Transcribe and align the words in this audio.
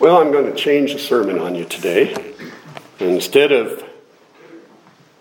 Well, 0.00 0.16
I'm 0.16 0.32
going 0.32 0.46
to 0.46 0.54
change 0.54 0.94
the 0.94 0.98
sermon 0.98 1.38
on 1.38 1.54
you 1.54 1.66
today. 1.66 2.34
Instead 3.00 3.52
of, 3.52 3.84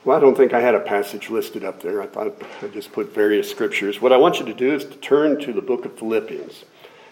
well, 0.05 0.15
I 0.15 0.21
don't 0.21 0.37
think 0.37 0.53
I 0.53 0.61
had 0.61 0.73
a 0.73 0.79
passage 0.79 1.29
listed 1.29 1.65
up 1.65 1.83
there. 1.83 2.01
I 2.01 2.07
thought 2.07 2.41
I 2.61 2.67
just 2.67 2.93
put 2.93 3.13
various 3.13 3.51
scriptures. 3.51 3.99
What 3.99 4.13
I 4.13 4.17
want 4.17 4.39
you 4.39 4.45
to 4.45 4.53
do 4.53 4.73
is 4.73 4.85
to 4.85 4.95
turn 4.95 5.37
to 5.41 5.51
the 5.51 5.61
book 5.61 5.83
of 5.83 5.99
Philippians. 5.99 6.63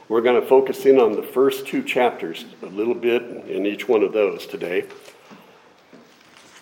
We're 0.07 0.21
going 0.21 0.39
to 0.39 0.47
focus 0.47 0.85
in 0.85 0.97
on 0.97 1.17
the 1.17 1.23
first 1.23 1.67
two 1.67 1.83
chapters 1.83 2.45
a 2.61 2.67
little 2.67 2.93
bit 2.93 3.21
in 3.49 3.65
each 3.65 3.85
one 3.85 4.01
of 4.01 4.13
those 4.13 4.47
today. 4.47 4.85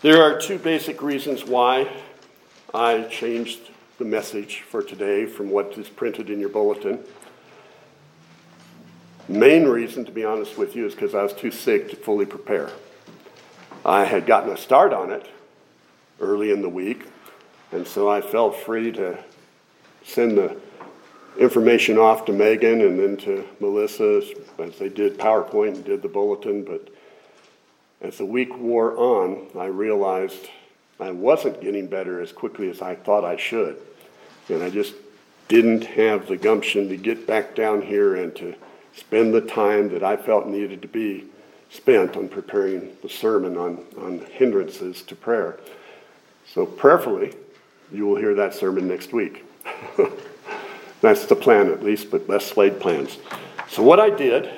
There 0.02 0.24
are 0.24 0.42
two 0.42 0.58
basic 0.58 1.04
reasons 1.04 1.46
why 1.46 1.88
I 2.74 3.04
changed 3.04 3.60
the 4.00 4.06
message 4.06 4.62
for 4.62 4.82
today 4.82 5.28
from 5.28 5.52
what 5.52 5.78
is 5.78 5.88
printed 5.88 6.32
in 6.32 6.40
your 6.40 6.50
bulletin. 6.50 7.06
Main 9.28 9.66
reason, 9.66 10.06
to 10.06 10.12
be 10.12 10.24
honest 10.24 10.58
with 10.58 10.76
you, 10.76 10.86
is 10.86 10.94
because 10.94 11.16
I 11.16 11.24
was 11.24 11.34
too 11.34 11.52
sick 11.52 11.90
to 11.90 11.96
fully 11.96 12.26
prepare. 12.26 12.70
I 13.84 14.06
had 14.06 14.26
gotten 14.26 14.52
a 14.52 14.58
start 14.58 14.94
on 14.94 15.12
it 15.12 15.28
early 16.20 16.52
in 16.52 16.62
the 16.62 16.70
week, 16.70 17.06
and 17.72 17.88
so 17.88 18.10
I 18.10 18.22
felt 18.22 18.56
free 18.56 18.92
to 18.94 19.18
send 20.04 20.38
the 20.38 20.56
information 21.40 21.98
off 21.98 22.26
to 22.26 22.34
Megan 22.34 22.82
and 22.82 23.00
then 23.00 23.18
to 23.18 23.48
Melissa 23.60 24.22
as 24.60 24.78
they 24.78 24.90
did 24.90 25.18
PowerPoint 25.18 25.76
and 25.76 25.86
did 25.86 26.02
the 26.02 26.08
bulletin. 26.08 26.64
But 26.64 26.90
as 28.02 28.18
the 28.20 28.26
week 28.26 28.56
wore 28.58 28.96
on, 28.96 29.48
I 29.58 29.66
realized 29.66 30.50
I 31.00 31.12
wasn't 31.12 31.62
getting 31.62 31.88
better 31.88 32.22
as 32.22 32.32
quickly 32.32 32.70
as 32.70 32.82
I 32.82 32.96
thought 32.96 33.26
I 33.26 33.38
should. 33.38 33.78
And 34.50 34.64
I 34.64 34.70
just 34.70 34.94
didn't 35.48 35.84
have 35.84 36.28
the 36.28 36.38
gumption 36.38 36.90
to 36.90 36.98
get 36.98 37.28
back 37.28 37.56
down 37.56 37.82
here 37.82 38.16
and 38.16 38.36
to 38.36 38.56
spend 38.96 39.34
the 39.34 39.42
time 39.42 39.90
that 39.90 40.04
I 40.04 40.18
felt 40.18 40.48
needed 40.48 40.82
to 40.82 40.88
be 40.88 41.26
spent 41.70 42.16
on 42.16 42.30
preparing 42.30 42.96
the 43.02 43.10
sermon 43.10 43.58
on, 43.58 43.84
on 43.98 44.20
hindrances 44.20 45.02
to 45.04 45.16
prayer. 45.16 45.60
So, 46.48 46.66
prayerfully, 46.66 47.34
you 47.92 48.06
will 48.06 48.16
hear 48.16 48.34
that 48.36 48.54
sermon 48.54 48.88
next 48.88 49.12
week. 49.14 49.46
That's 51.02 51.26
the 51.26 51.36
plan, 51.36 51.70
at 51.70 51.84
least, 51.84 52.12
but 52.12 52.30
less 52.30 52.56
laid 52.56 52.80
plans. 52.80 53.18
So, 53.68 53.84
what 53.84 54.00
I 54.00 54.10
did 54.10 54.50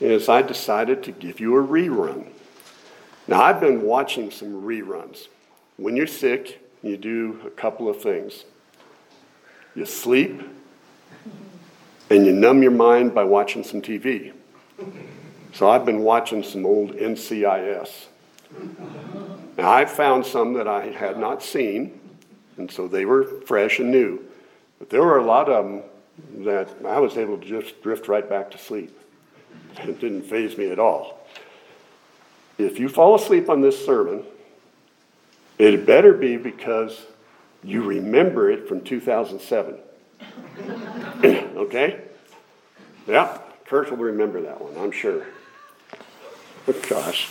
is 0.00 0.28
I 0.28 0.42
decided 0.42 1.02
to 1.04 1.12
give 1.12 1.40
you 1.40 1.56
a 1.56 1.66
rerun. 1.66 2.28
Now, 3.26 3.42
I've 3.42 3.60
been 3.60 3.82
watching 3.82 4.30
some 4.30 4.62
reruns. 4.62 5.28
When 5.76 5.96
you're 5.96 6.06
sick, 6.06 6.64
you 6.82 6.96
do 6.96 7.40
a 7.44 7.50
couple 7.50 7.88
of 7.88 8.00
things 8.00 8.44
you 9.78 9.86
sleep 9.86 10.42
and 12.10 12.24
you 12.26 12.32
numb 12.32 12.62
your 12.62 12.72
mind 12.72 13.14
by 13.14 13.24
watching 13.24 13.62
some 13.62 13.82
TV. 13.82 14.32
So 15.52 15.68
I've 15.68 15.84
been 15.84 16.00
watching 16.00 16.42
some 16.42 16.64
old 16.64 16.92
NCIS. 16.92 18.06
Now 19.56 19.72
I 19.72 19.84
found 19.84 20.24
some 20.24 20.54
that 20.54 20.68
I 20.68 20.86
had 20.86 21.18
not 21.18 21.42
seen, 21.42 22.00
and 22.56 22.70
so 22.70 22.88
they 22.88 23.04
were 23.04 23.24
fresh 23.42 23.78
and 23.78 23.90
new. 23.90 24.24
But 24.78 24.90
there 24.90 25.02
were 25.02 25.18
a 25.18 25.24
lot 25.24 25.48
of 25.48 25.64
them 25.64 25.82
that 26.44 26.68
I 26.86 26.98
was 26.98 27.16
able 27.16 27.38
to 27.38 27.46
just 27.46 27.82
drift 27.82 28.08
right 28.08 28.28
back 28.28 28.50
to 28.52 28.58
sleep. 28.58 28.96
It 29.78 30.00
didn't 30.00 30.22
faze 30.22 30.56
me 30.56 30.70
at 30.70 30.78
all. 30.78 31.26
If 32.56 32.78
you 32.78 32.88
fall 32.88 33.14
asleep 33.14 33.48
on 33.48 33.60
this 33.60 33.84
sermon, 33.84 34.24
it 35.58 35.86
better 35.86 36.12
be 36.12 36.36
because 36.36 37.06
you 37.62 37.82
remember 37.82 38.50
it 38.50 38.68
from 38.68 38.80
2007. 38.80 39.78
okay? 41.24 42.02
Yeah, 43.06 43.38
Kurt 43.66 43.90
will 43.90 43.98
remember 43.98 44.40
that 44.42 44.60
one, 44.60 44.76
I'm 44.76 44.92
sure. 44.92 45.26
Gosh. 46.88 47.30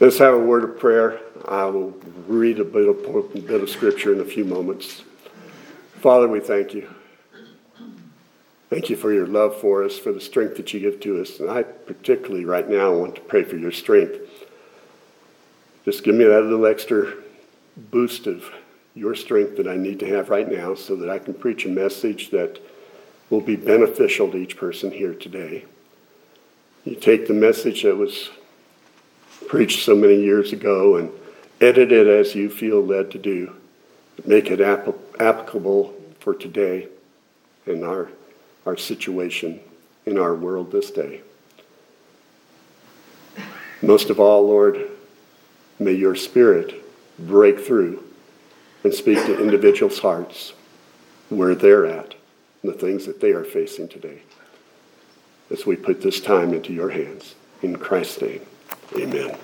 Let's 0.00 0.18
have 0.18 0.34
a 0.34 0.38
word 0.38 0.64
of 0.64 0.78
prayer. 0.78 1.20
I 1.46 1.64
will 1.66 1.90
read 2.26 2.58
a 2.58 2.64
bit 2.64 2.88
of, 2.88 3.14
a 3.14 3.40
bit 3.40 3.62
of 3.62 3.70
scripture 3.70 4.12
in 4.12 4.20
a 4.20 4.24
few 4.24 4.44
moments. 4.44 5.02
Father, 6.00 6.26
we 6.26 6.40
thank 6.40 6.74
you. 6.74 6.92
Thank 8.68 8.90
you 8.90 8.96
for 8.96 9.12
your 9.12 9.26
love 9.26 9.60
for 9.60 9.84
us, 9.84 9.98
for 9.98 10.12
the 10.12 10.20
strength 10.20 10.56
that 10.56 10.72
you 10.72 10.80
give 10.80 10.98
to 11.00 11.20
us. 11.20 11.38
And 11.38 11.50
I 11.50 11.62
particularly 11.62 12.44
right 12.44 12.68
now 12.68 12.92
want 12.92 13.14
to 13.16 13.20
pray 13.20 13.44
for 13.44 13.56
your 13.56 13.70
strength. 13.70 14.18
Just 15.84 16.02
give 16.02 16.14
me 16.14 16.24
that 16.24 16.42
little 16.42 16.66
extra 16.66 17.12
boost 17.76 18.26
of 18.26 18.50
your 18.94 19.14
strength 19.14 19.56
that 19.56 19.66
I 19.66 19.76
need 19.76 20.00
to 20.00 20.08
have 20.08 20.28
right 20.28 20.50
now 20.50 20.74
so 20.74 20.96
that 20.96 21.08
I 21.08 21.18
can 21.18 21.34
preach 21.34 21.64
a 21.64 21.68
message 21.68 22.30
that 22.30 22.58
will 23.30 23.40
be 23.40 23.56
beneficial 23.56 24.30
to 24.30 24.36
each 24.36 24.56
person 24.56 24.90
here 24.90 25.14
today. 25.14 25.64
You 26.84 26.96
take 26.96 27.26
the 27.26 27.34
message 27.34 27.84
that 27.84 27.96
was 27.96 28.30
preached 29.48 29.84
so 29.84 29.94
many 29.94 30.20
years 30.20 30.52
ago 30.52 30.96
and 30.96 31.10
edit 31.60 31.92
it 31.92 32.06
as 32.06 32.34
you 32.34 32.50
feel 32.50 32.84
led 32.84 33.10
to 33.12 33.18
do. 33.18 33.54
Make 34.26 34.50
it 34.50 34.60
applicable 34.60 35.94
for 36.20 36.34
today 36.34 36.88
and 37.66 37.84
our, 37.84 38.10
our 38.66 38.76
situation 38.76 39.60
in 40.04 40.18
our 40.18 40.34
world 40.34 40.70
this 40.70 40.90
day. 40.90 41.22
Most 43.80 44.10
of 44.10 44.20
all, 44.20 44.46
Lord, 44.46 44.88
may 45.78 45.92
your 45.92 46.14
spirit 46.14 46.84
break 47.18 47.60
through 47.60 48.04
and 48.84 48.92
speak 48.92 49.18
to 49.26 49.40
individuals' 49.40 49.98
hearts 49.98 50.54
where 51.28 51.54
they're 51.54 51.86
at 51.86 52.14
and 52.62 52.72
the 52.72 52.78
things 52.78 53.06
that 53.06 53.20
they 53.20 53.30
are 53.30 53.44
facing 53.44 53.88
today. 53.88 54.22
As 55.50 55.66
we 55.66 55.76
put 55.76 56.00
this 56.00 56.20
time 56.20 56.54
into 56.54 56.72
your 56.72 56.90
hands. 56.90 57.34
In 57.62 57.76
Christ's 57.76 58.22
name, 58.22 58.40
amen. 58.96 59.36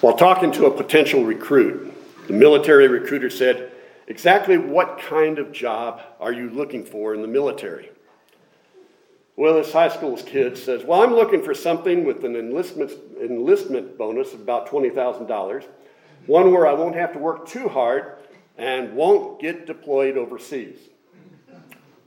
While 0.00 0.16
talking 0.16 0.50
to 0.52 0.66
a 0.66 0.70
potential 0.70 1.24
recruit, 1.24 1.94
the 2.26 2.32
military 2.32 2.88
recruiter 2.88 3.30
said, 3.30 3.70
Exactly 4.06 4.58
what 4.58 4.98
kind 4.98 5.38
of 5.38 5.52
job 5.52 6.02
are 6.20 6.32
you 6.32 6.50
looking 6.50 6.84
for 6.84 7.14
in 7.14 7.22
the 7.22 7.28
military? 7.28 7.90
Well, 9.36 9.54
this 9.54 9.72
high 9.72 9.88
school 9.88 10.16
kid 10.16 10.58
says, 10.58 10.84
Well, 10.84 11.02
I'm 11.02 11.14
looking 11.14 11.42
for 11.42 11.54
something 11.54 12.04
with 12.04 12.24
an 12.24 12.36
enlistment, 12.36 12.92
enlistment 13.20 13.96
bonus 13.96 14.32
of 14.34 14.40
about 14.40 14.68
$20,000 14.68 15.64
one 16.26 16.52
where 16.52 16.66
I 16.66 16.72
won't 16.72 16.94
have 16.94 17.12
to 17.12 17.18
work 17.18 17.46
too 17.46 17.68
hard 17.68 18.16
and 18.56 18.94
won't 18.94 19.40
get 19.40 19.66
deployed 19.66 20.16
overseas. 20.16 20.78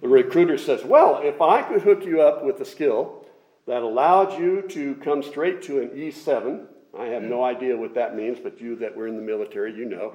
The 0.01 0.07
recruiter 0.07 0.57
says, 0.57 0.83
Well, 0.83 1.21
if 1.23 1.41
I 1.41 1.61
could 1.61 1.81
hook 1.81 2.05
you 2.05 2.21
up 2.21 2.43
with 2.43 2.59
a 2.61 2.65
skill 2.65 3.25
that 3.65 3.81
allowed 3.81 4.39
you 4.39 4.61
to 4.69 4.95
come 4.95 5.23
straight 5.23 5.61
to 5.63 5.81
an 5.81 5.89
E7, 5.89 6.65
I 6.97 7.05
have 7.05 7.23
no 7.23 7.43
idea 7.43 7.75
what 7.75 7.95
that 7.95 8.15
means, 8.15 8.39
but 8.39 8.61
you 8.61 8.75
that 8.77 8.95
were 8.95 9.07
in 9.07 9.15
the 9.15 9.21
military, 9.21 9.73
you 9.73 9.85
know, 9.85 10.13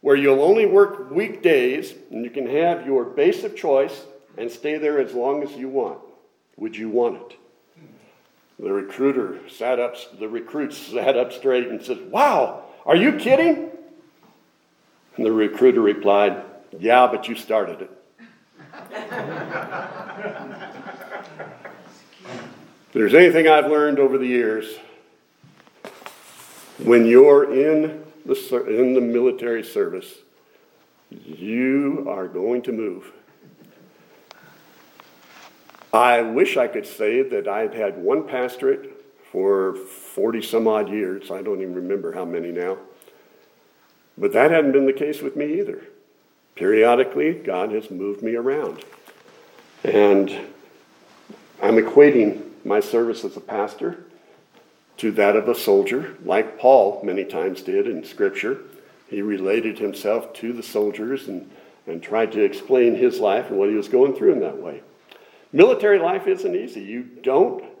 where 0.00 0.16
you'll 0.16 0.42
only 0.42 0.66
work 0.66 1.10
weekdays 1.10 1.94
and 2.10 2.24
you 2.24 2.30
can 2.30 2.46
have 2.48 2.86
your 2.86 3.04
base 3.04 3.44
of 3.44 3.56
choice 3.56 4.04
and 4.36 4.50
stay 4.50 4.78
there 4.78 4.98
as 5.00 5.14
long 5.14 5.42
as 5.42 5.52
you 5.52 5.68
want. 5.68 5.98
Would 6.56 6.76
you 6.76 6.88
want 6.88 7.16
it? 7.16 7.38
The 8.58 8.72
recruiter 8.72 9.38
sat 9.48 9.78
up, 9.78 9.96
the 10.18 10.28
recruit 10.28 10.72
sat 10.72 11.16
up 11.16 11.32
straight 11.32 11.68
and 11.68 11.82
said, 11.82 12.10
Wow, 12.10 12.65
are 12.86 12.96
you 12.96 13.18
kidding? 13.18 13.70
And 15.16 15.26
the 15.26 15.32
recruiter 15.32 15.80
replied, 15.80 16.44
Yeah, 16.78 17.08
but 17.08 17.26
you 17.28 17.34
started 17.34 17.82
it. 17.82 17.90
if 18.92 19.10
there's 22.92 23.14
anything 23.14 23.48
I've 23.48 23.66
learned 23.66 23.98
over 23.98 24.18
the 24.18 24.26
years, 24.26 24.76
when 26.78 27.06
you're 27.06 27.52
in 27.52 28.04
the, 28.24 28.64
in 28.68 28.94
the 28.94 29.00
military 29.00 29.64
service, 29.64 30.14
you 31.10 32.06
are 32.08 32.28
going 32.28 32.62
to 32.62 32.72
move. 32.72 33.10
I 35.92 36.22
wish 36.22 36.56
I 36.56 36.68
could 36.68 36.86
say 36.86 37.22
that 37.22 37.48
I've 37.48 37.74
had 37.74 37.98
one 37.98 38.28
pastorate 38.28 38.95
for 39.36 39.74
40 39.74 40.40
some 40.40 40.66
odd 40.66 40.88
years. 40.88 41.30
I 41.30 41.42
don't 41.42 41.60
even 41.60 41.74
remember 41.74 42.12
how 42.12 42.24
many 42.24 42.50
now. 42.50 42.78
But 44.16 44.32
that 44.32 44.50
hadn't 44.50 44.72
been 44.72 44.86
the 44.86 44.94
case 44.94 45.20
with 45.20 45.36
me 45.36 45.60
either. 45.60 45.82
Periodically, 46.54 47.34
God 47.34 47.70
has 47.72 47.90
moved 47.90 48.22
me 48.22 48.34
around. 48.34 48.82
And 49.84 50.30
I'm 51.62 51.76
equating 51.76 52.44
my 52.64 52.80
service 52.80 53.26
as 53.26 53.36
a 53.36 53.42
pastor 53.42 54.06
to 54.96 55.12
that 55.12 55.36
of 55.36 55.50
a 55.50 55.54
soldier, 55.54 56.16
like 56.24 56.58
Paul 56.58 57.02
many 57.04 57.26
times 57.26 57.60
did 57.60 57.86
in 57.86 58.04
Scripture. 58.04 58.60
He 59.06 59.20
related 59.20 59.78
himself 59.78 60.32
to 60.36 60.54
the 60.54 60.62
soldiers 60.62 61.28
and, 61.28 61.50
and 61.86 62.02
tried 62.02 62.32
to 62.32 62.42
explain 62.42 62.94
his 62.94 63.20
life 63.20 63.50
and 63.50 63.58
what 63.58 63.68
he 63.68 63.74
was 63.74 63.88
going 63.88 64.14
through 64.14 64.32
in 64.32 64.40
that 64.40 64.56
way. 64.56 64.80
Military 65.52 65.98
life 65.98 66.26
isn't 66.26 66.56
easy. 66.56 66.80
You 66.80 67.02
don't 67.02 67.75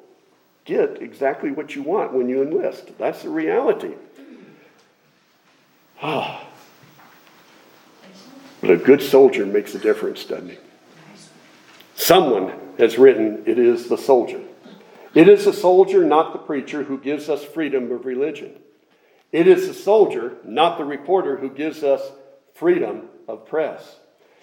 get 0.66 1.00
exactly 1.00 1.50
what 1.50 1.74
you 1.74 1.82
want 1.82 2.12
when 2.12 2.28
you 2.28 2.42
enlist. 2.42 2.98
That's 2.98 3.22
the 3.22 3.30
reality. 3.30 3.94
But 8.62 8.70
a 8.70 8.76
good 8.76 9.02
soldier 9.02 9.44
makes 9.44 9.74
a 9.74 9.78
difference, 9.78 10.24
doesn't 10.24 10.48
he? 10.48 10.58
Someone 11.94 12.52
has 12.78 12.98
written, 12.98 13.42
it 13.46 13.58
is 13.58 13.88
the 13.88 13.98
soldier. 13.98 14.40
It 15.14 15.28
is 15.28 15.44
the 15.44 15.52
soldier, 15.52 16.04
not 16.04 16.32
the 16.32 16.38
preacher, 16.38 16.82
who 16.82 16.98
gives 16.98 17.28
us 17.28 17.44
freedom 17.44 17.92
of 17.92 18.06
religion. 18.06 18.56
It 19.30 19.46
is 19.46 19.68
the 19.68 19.74
soldier, 19.74 20.38
not 20.44 20.78
the 20.78 20.84
reporter, 20.84 21.36
who 21.36 21.50
gives 21.50 21.84
us 21.84 22.00
freedom 22.54 23.08
of 23.28 23.46
press. 23.46 23.96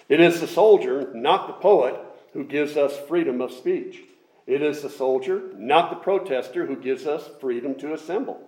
It 0.08 0.20
is 0.20 0.40
the 0.40 0.48
soldier, 0.48 1.12
not 1.14 1.46
the 1.46 1.54
poet, 1.54 1.96
who 2.32 2.44
gives 2.44 2.76
us 2.76 2.96
freedom 3.08 3.40
of 3.40 3.52
speech. 3.52 4.00
It 4.46 4.62
is 4.62 4.82
the 4.82 4.90
soldier, 4.90 5.42
not 5.56 5.90
the 5.90 5.96
protester, 5.96 6.66
who 6.66 6.76
gives 6.76 7.06
us 7.06 7.30
freedom 7.40 7.74
to 7.76 7.94
assemble. 7.94 8.40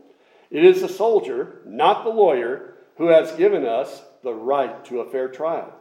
It 0.50 0.64
is 0.64 0.82
the 0.82 0.88
soldier, 0.88 1.60
not 1.64 2.04
the 2.04 2.10
lawyer, 2.10 2.75
who 2.96 3.08
has 3.08 3.32
given 3.32 3.64
us 3.64 4.02
the 4.22 4.34
right 4.34 4.84
to 4.87 5.00
a 5.00 5.10
fair 5.10 5.28
trial. 5.28 5.72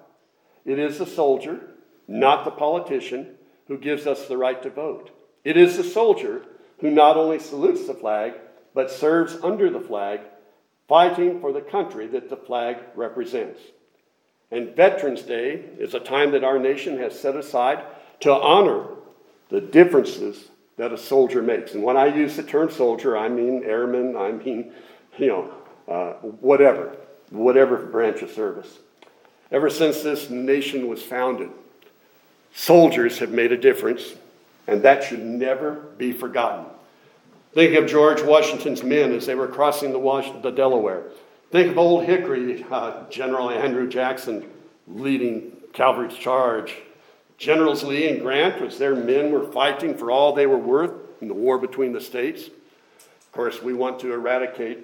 It 0.64 0.80
is 0.80 0.98
the 0.98 1.06
soldier, 1.06 1.70
not 2.08 2.46
the 2.46 2.52
politician, 2.52 3.36
who 3.68 3.78
gives 3.78 4.08
us 4.08 4.28
the 4.28 4.38
right 4.38 4.62
to 4.64 4.70
vote. 4.70 5.12
It 5.44 5.58
is 5.58 5.78
the 5.78 5.84
soldier 5.84 6.44
who 6.80 6.92
not 6.92 7.18
only 7.18 7.40
salutes 7.40 7.88
the 7.88 7.94
flag, 7.94 8.34
but 8.74 8.92
serves 8.92 9.38
under 9.44 9.70
the 9.70 9.80
flag, 9.80 10.22
fighting 10.88 11.40
for 11.40 11.52
the 11.52 11.62
country 11.62 12.08
that 12.08 12.30
the 12.30 12.38
flag 12.38 12.78
represents. 12.96 13.60
And 14.52 14.76
Veterans 14.76 15.24
Day 15.24 15.66
is 15.80 15.94
a 15.94 16.00
time 16.00 16.32
that 16.32 16.44
our 16.44 16.60
nation 16.60 16.98
has 17.00 17.20
set 17.20 17.36
aside 17.36 17.84
to 18.22 18.32
honor 18.32 18.88
the 19.50 19.62
differences 19.62 20.50
that 20.78 20.92
a 20.92 20.98
soldier 20.98 21.42
makes. 21.42 21.74
And 21.74 21.84
when 21.84 21.98
I 21.98 22.08
use 22.08 22.36
the 22.36 22.44
term 22.44 22.70
soldier, 22.70 23.18
I 23.18 23.30
mean 23.30 23.64
airman, 23.64 24.18
I 24.18 24.32
mean, 24.32 24.72
you 25.18 25.28
know, 25.28 25.54
uh, 25.88 26.14
whatever, 26.22 26.96
whatever 27.30 27.78
branch 27.78 28.22
of 28.22 28.32
service. 28.32 28.80
Ever 29.52 29.70
since 29.70 30.02
this 30.02 30.30
nation 30.30 30.88
was 30.88 31.02
founded, 31.02 31.50
soldiers 32.54 33.20
have 33.20 33.32
made 33.32 33.52
a 33.52 33.58
difference 33.58 34.16
and 34.68 34.82
that 34.82 35.04
should 35.04 35.24
never 35.24 35.74
be 35.98 36.12
forgotten. 36.12 36.66
Think 37.54 37.76
of 37.78 37.88
George 37.88 38.22
Washington's 38.22 38.84
men 38.84 39.14
as 39.14 39.26
they 39.26 39.36
were 39.36 39.48
crossing 39.48 39.94
the, 39.94 40.40
the 40.42 40.52
Delaware. 40.52 41.04
Think 41.52 41.72
of 41.72 41.78
Old 41.78 42.04
Hickory, 42.04 42.66
uh, 42.70 43.08
General 43.10 43.50
Andrew 43.50 43.88
Jackson 43.88 44.46
leading 44.88 45.52
Cavalry's 45.72 46.16
charge. 46.16 46.76
Generals 47.38 47.84
Lee 47.84 48.08
and 48.08 48.22
Grant, 48.22 48.62
as 48.62 48.78
their 48.78 48.96
men 48.96 49.32
were 49.32 49.52
fighting 49.52 49.98
for 49.98 50.10
all 50.12 50.34
they 50.34 50.46
were 50.46 50.58
worth 50.58 50.94
in 51.22 51.28
the 51.28 51.34
war 51.34 51.58
between 51.58 51.94
the 51.94 52.02
states. 52.02 52.48
Of 52.48 53.32
course, 53.32 53.62
we 53.62 53.74
want 53.74 54.00
to 54.00 54.14
eradicate 54.14 54.80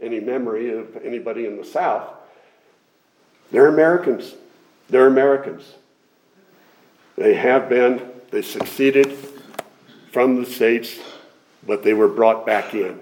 any 0.00 0.20
memory 0.20 0.76
of 0.76 0.96
anybody 1.04 1.46
in 1.46 1.56
the 1.56 1.64
South. 1.64 2.10
They're 3.50 3.68
Americans. 3.68 4.34
They're 4.90 5.06
Americans. 5.06 5.74
They 7.16 7.34
have 7.34 7.68
been 7.68 8.02
they 8.30 8.42
succeeded 8.42 9.16
from 10.12 10.36
the 10.36 10.46
States, 10.46 10.98
but 11.66 11.82
they 11.82 11.94
were 11.94 12.08
brought 12.08 12.44
back 12.44 12.74
in. 12.74 13.00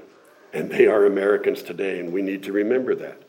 And 0.53 0.71
they 0.71 0.87
are 0.87 1.05
Americans 1.05 1.63
today, 1.63 1.99
and 1.99 2.13
we 2.13 2.23
need 2.23 2.45
to 2.45 2.53
remember 2.53 2.95
that. 2.95 3.21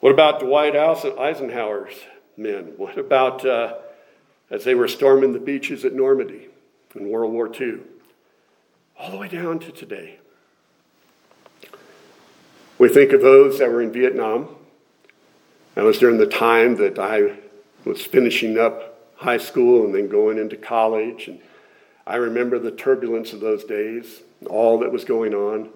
What 0.00 0.10
about 0.10 0.40
Dwight 0.40 0.74
Eisenhower's 0.74 1.94
men? 2.36 2.72
What 2.76 2.98
about 2.98 3.46
uh, 3.46 3.74
as 4.50 4.64
they 4.64 4.74
were 4.74 4.88
storming 4.88 5.32
the 5.32 5.38
beaches 5.38 5.84
at 5.84 5.92
Normandy 5.92 6.48
in 6.94 7.08
World 7.08 7.32
War 7.32 7.50
II? 7.52 7.78
All 8.98 9.10
the 9.10 9.16
way 9.16 9.28
down 9.28 9.58
to 9.60 9.72
today. 9.72 10.18
We 12.78 12.88
think 12.88 13.12
of 13.12 13.22
those 13.22 13.58
that 13.58 13.70
were 13.70 13.82
in 13.82 13.92
Vietnam. 13.92 14.48
That 15.74 15.84
was 15.84 15.98
during 15.98 16.18
the 16.18 16.26
time 16.26 16.76
that 16.76 16.98
I 16.98 17.36
was 17.84 18.02
finishing 18.02 18.58
up 18.58 19.12
high 19.16 19.38
school 19.38 19.84
and 19.84 19.94
then 19.94 20.08
going 20.08 20.38
into 20.38 20.56
college. 20.56 21.28
And 21.28 21.40
I 22.06 22.16
remember 22.16 22.58
the 22.58 22.70
turbulence 22.70 23.32
of 23.32 23.40
those 23.40 23.64
days, 23.64 24.22
all 24.48 24.78
that 24.80 24.92
was 24.92 25.04
going 25.04 25.34
on, 25.34 25.70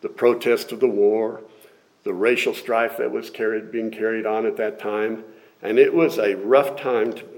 the 0.00 0.08
protest 0.08 0.72
of 0.72 0.80
the 0.80 0.88
war, 0.88 1.42
the 2.04 2.14
racial 2.14 2.54
strife 2.54 2.98
that 2.98 3.10
was 3.10 3.30
carried, 3.30 3.72
being 3.72 3.90
carried 3.90 4.26
on 4.26 4.46
at 4.46 4.56
that 4.56 4.78
time. 4.78 5.24
And 5.62 5.78
it 5.78 5.94
was 5.94 6.18
a 6.18 6.34
rough 6.34 6.80
time 6.80 7.12
to, 7.14 7.33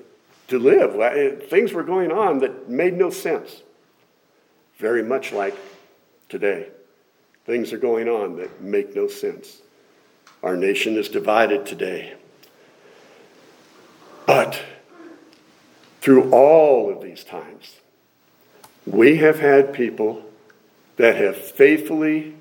to 0.48 0.58
live. 0.58 1.43
Things 1.48 1.72
were 1.72 1.82
going 1.82 2.12
on 2.12 2.38
that 2.40 2.69
made 2.69 2.94
no 2.94 3.10
sense. 3.10 3.62
Very 4.78 5.02
much 5.02 5.32
like 5.32 5.56
today. 6.28 6.69
Things 7.44 7.72
are 7.72 7.78
going 7.78 8.08
on 8.08 8.37
that 8.37 8.60
make 8.60 8.94
no 8.94 9.08
sense. 9.08 9.62
Our 10.43 10.56
nation 10.56 10.96
is 10.96 11.08
divided 11.08 11.64
today. 11.66 12.14
But 14.26 14.60
through 16.00 16.31
all 16.32 16.90
of 16.90 17.02
these 17.02 17.25
times, 17.25 17.76
we 18.84 19.16
have 19.16 19.38
had 19.38 19.72
people 19.72 20.25
that 20.96 21.16
have 21.16 21.37
faithfully 21.37 22.34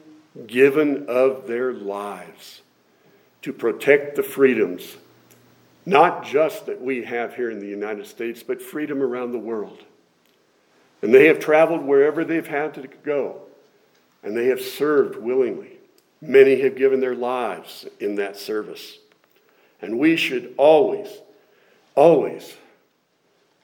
given 0.47 1.05
of 1.07 1.47
their 1.47 1.73
lives 1.73 2.61
to 3.41 3.53
protect 3.53 4.15
the 4.15 4.23
freedoms, 4.23 4.97
not 5.85 6.25
just 6.25 6.65
that 6.65 6.81
we 6.81 7.03
have 7.03 7.35
here 7.35 7.51
in 7.51 7.59
the 7.59 7.67
United 7.67 8.07
States, 8.07 8.41
but 8.41 8.61
freedom 8.61 9.01
around 9.01 9.31
the 9.31 9.39
world. 9.39 9.83
And 11.01 11.13
they 11.13 11.27
have 11.27 11.39
traveled 11.39 11.83
wherever 11.83 12.23
they've 12.23 12.47
had 12.47 12.73
to 12.75 12.87
go, 13.03 13.41
and 14.23 14.35
they 14.35 14.47
have 14.47 14.61
served 14.61 15.17
willingly. 15.17 15.73
Many 16.21 16.61
have 16.61 16.75
given 16.75 16.99
their 16.99 17.15
lives 17.15 17.85
in 17.99 18.15
that 18.15 18.37
service. 18.37 18.97
And 19.81 19.99
we 19.99 20.15
should 20.15 20.55
always, 20.57 21.09
always 21.93 22.55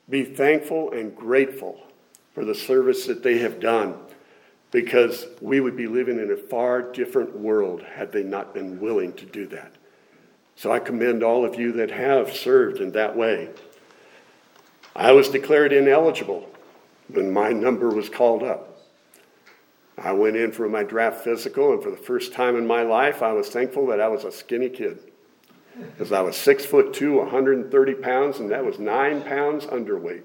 be 0.10 0.24
thankful 0.24 0.92
and 0.92 1.16
grateful 1.16 1.82
for 2.36 2.46
the 2.46 2.54
service 2.54 3.08
that 3.08 3.24
they 3.24 3.40
have 3.40 3.60
done 3.60 3.96
because 4.72 5.26
we 5.42 5.60
would 5.60 5.76
be 5.76 5.88
living 5.88 6.20
in 6.20 6.32
a 6.32 6.38
far 6.38 6.82
different 6.82 7.36
world 7.38 7.82
had 7.82 8.12
they 8.12 8.24
not 8.24 8.54
been 8.54 8.80
willing 8.80 9.14
to 9.14 9.26
do 9.26 9.48
that. 9.48 9.74
So 10.56 10.72
I 10.72 10.80
commend 10.80 11.24
all 11.24 11.46
of 11.46 11.60
you 11.60 11.72
that 11.74 11.92
have 11.92 12.36
served 12.36 12.80
in 12.80 12.92
that 12.92 13.16
way. 13.16 13.50
I 14.96 15.12
was 15.12 15.30
declared 15.30 15.74
ineligible 15.74 16.50
when 17.08 17.32
my 17.32 17.52
number 17.52 17.90
was 17.90 18.10
called 18.10 18.44
up. 18.44 18.80
I 19.98 20.14
went 20.14 20.36
in 20.36 20.52
for 20.52 20.68
my 20.68 20.84
draft 20.84 21.24
physical, 21.24 21.74
and 21.74 21.82
for 21.82 21.92
the 21.92 21.98
first 21.98 22.34
time 22.34 22.56
in 22.56 22.66
my 22.66 22.82
life, 22.82 23.22
I 23.22 23.34
was 23.34 23.50
thankful 23.50 23.88
that 23.88 24.02
I 24.02 24.08
was 24.08 24.24
a 24.24 24.32
skinny 24.32 24.70
kid 24.70 25.00
because 25.76 26.12
I 26.12 26.22
was 26.22 26.36
six 26.36 26.66
foot 26.66 26.94
two, 26.94 27.18
130 27.18 27.94
pounds, 27.96 28.40
and 28.40 28.52
that 28.52 28.66
was 28.66 28.80
nine 28.80 29.22
pounds 29.22 29.66
underweight. 29.66 30.24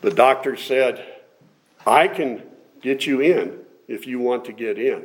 The 0.00 0.10
doctor 0.10 0.56
said, 0.56 1.04
I 1.86 2.08
can 2.08 2.42
get 2.80 3.06
you 3.06 3.20
in 3.20 3.60
if 3.88 4.06
you 4.06 4.18
want 4.18 4.44
to 4.46 4.52
get 4.52 4.78
in, 4.78 5.04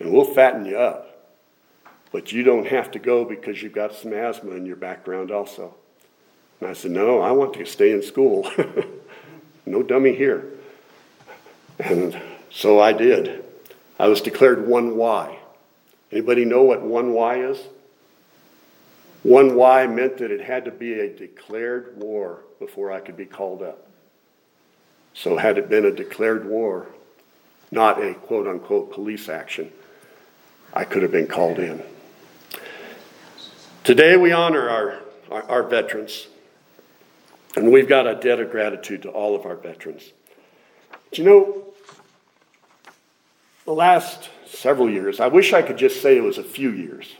and 0.00 0.12
we'll 0.12 0.24
fatten 0.24 0.64
you 0.64 0.78
up. 0.78 1.15
But 2.16 2.32
you 2.32 2.42
don't 2.42 2.66
have 2.68 2.92
to 2.92 2.98
go 2.98 3.26
because 3.26 3.62
you've 3.62 3.74
got 3.74 3.94
some 3.94 4.14
asthma 4.14 4.52
in 4.52 4.64
your 4.64 4.76
background 4.76 5.30
also. 5.30 5.74
And 6.58 6.70
I 6.70 6.72
said, 6.72 6.92
No, 6.92 7.20
I 7.20 7.30
want 7.32 7.52
to 7.52 7.66
stay 7.66 7.92
in 7.92 8.02
school. 8.02 8.50
no 9.66 9.82
dummy 9.82 10.14
here. 10.14 10.48
And 11.78 12.18
so 12.50 12.80
I 12.80 12.94
did. 12.94 13.44
I 13.98 14.08
was 14.08 14.22
declared 14.22 14.60
1Y. 14.60 15.36
Anybody 16.10 16.46
know 16.46 16.62
what 16.62 16.82
1Y 16.82 17.50
is? 17.50 17.60
One 19.22 19.54
Y 19.54 19.86
meant 19.86 20.16
that 20.16 20.30
it 20.30 20.40
had 20.40 20.64
to 20.64 20.70
be 20.70 20.94
a 20.94 21.14
declared 21.14 21.98
war 21.98 22.44
before 22.58 22.90
I 22.90 23.00
could 23.00 23.18
be 23.18 23.26
called 23.26 23.60
up. 23.60 23.86
So, 25.12 25.36
had 25.36 25.58
it 25.58 25.68
been 25.68 25.84
a 25.84 25.92
declared 25.92 26.46
war, 26.46 26.86
not 27.70 28.02
a 28.02 28.14
quote 28.14 28.46
unquote 28.46 28.90
police 28.90 29.28
action, 29.28 29.70
I 30.72 30.84
could 30.84 31.02
have 31.02 31.12
been 31.12 31.26
called 31.26 31.58
in. 31.58 31.82
Today, 33.86 34.16
we 34.16 34.32
honor 34.32 34.68
our, 34.68 34.98
our, 35.30 35.42
our 35.44 35.62
veterans, 35.62 36.26
and 37.54 37.70
we've 37.70 37.86
got 37.86 38.08
a 38.08 38.16
debt 38.16 38.40
of 38.40 38.50
gratitude 38.50 39.02
to 39.02 39.10
all 39.10 39.36
of 39.36 39.46
our 39.46 39.54
veterans. 39.54 40.10
But 40.90 41.18
you 41.18 41.22
know, 41.22 41.72
the 43.64 43.70
last 43.72 44.28
several 44.44 44.90
years, 44.90 45.20
I 45.20 45.28
wish 45.28 45.52
I 45.52 45.62
could 45.62 45.76
just 45.76 46.02
say 46.02 46.16
it 46.16 46.24
was 46.24 46.36
a 46.36 46.42
few 46.42 46.72
years. 46.72 47.14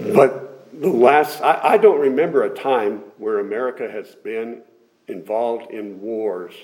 But 0.00 0.72
the 0.80 0.88
last, 0.88 1.42
I, 1.42 1.74
I 1.74 1.76
don't 1.76 2.00
remember 2.00 2.42
a 2.42 2.48
time 2.48 3.00
where 3.18 3.40
America 3.40 3.90
has 3.90 4.14
been 4.14 4.62
involved 5.06 5.70
in 5.70 6.00
wars 6.00 6.54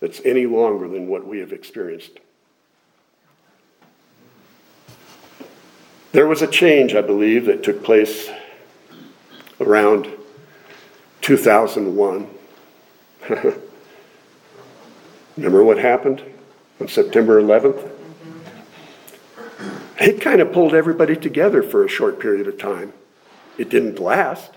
that's 0.00 0.20
any 0.24 0.46
longer 0.46 0.88
than 0.88 1.06
what 1.06 1.24
we 1.24 1.38
have 1.38 1.52
experienced. 1.52 2.18
There 6.12 6.26
was 6.26 6.42
a 6.42 6.48
change, 6.48 6.94
I 6.94 7.02
believe, 7.02 7.46
that 7.46 7.62
took 7.62 7.84
place 7.84 8.28
around 9.60 10.08
2001. 11.20 12.28
Remember 15.36 15.62
what 15.62 15.78
happened 15.78 16.22
on 16.80 16.88
September 16.88 17.40
11th? 17.40 17.88
It 20.00 20.20
kind 20.20 20.40
of 20.40 20.52
pulled 20.52 20.74
everybody 20.74 21.14
together 21.14 21.62
for 21.62 21.84
a 21.84 21.88
short 21.88 22.18
period 22.18 22.48
of 22.48 22.58
time. 22.58 22.92
It 23.56 23.68
didn't 23.68 23.98
last, 23.98 24.52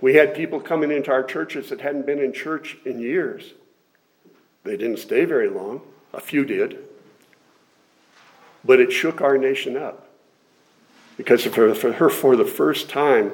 We 0.00 0.14
had 0.14 0.34
people 0.34 0.60
coming 0.60 0.92
into 0.92 1.10
our 1.10 1.24
churches 1.24 1.70
that 1.70 1.80
hadn't 1.80 2.06
been 2.06 2.20
in 2.20 2.32
church 2.32 2.76
in 2.84 3.00
years. 3.00 3.54
They 4.62 4.76
didn't 4.76 4.98
stay 4.98 5.24
very 5.24 5.48
long, 5.48 5.80
a 6.12 6.20
few 6.20 6.44
did. 6.44 6.78
But 8.64 8.78
it 8.78 8.92
shook 8.92 9.20
our 9.20 9.36
nation 9.38 9.76
up. 9.76 10.07
Because 11.18 11.44
for, 11.44 11.74
for, 11.74 11.92
her, 11.92 12.08
for 12.08 12.36
the 12.36 12.44
first 12.44 12.88
time, 12.88 13.32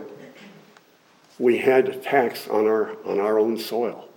we 1.39 1.59
had 1.59 1.89
attacks 1.89 2.49
on 2.49 2.67
our, 2.67 2.97
on 3.05 3.21
our 3.21 3.39
own 3.39 3.59
soil. 3.59 4.09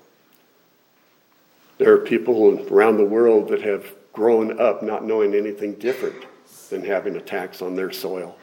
There 1.77 1.93
are 1.93 1.99
people 1.99 2.65
around 2.71 2.97
the 2.97 3.05
world 3.05 3.49
that 3.49 3.61
have 3.61 3.93
grown 4.13 4.59
up 4.59 4.81
not 4.81 5.05
knowing 5.05 5.35
anything 5.35 5.73
different 5.73 6.25
than 6.69 6.83
having 6.83 7.15
attacks 7.17 7.61
on 7.61 7.75
their 7.75 7.91
soil 7.91 8.37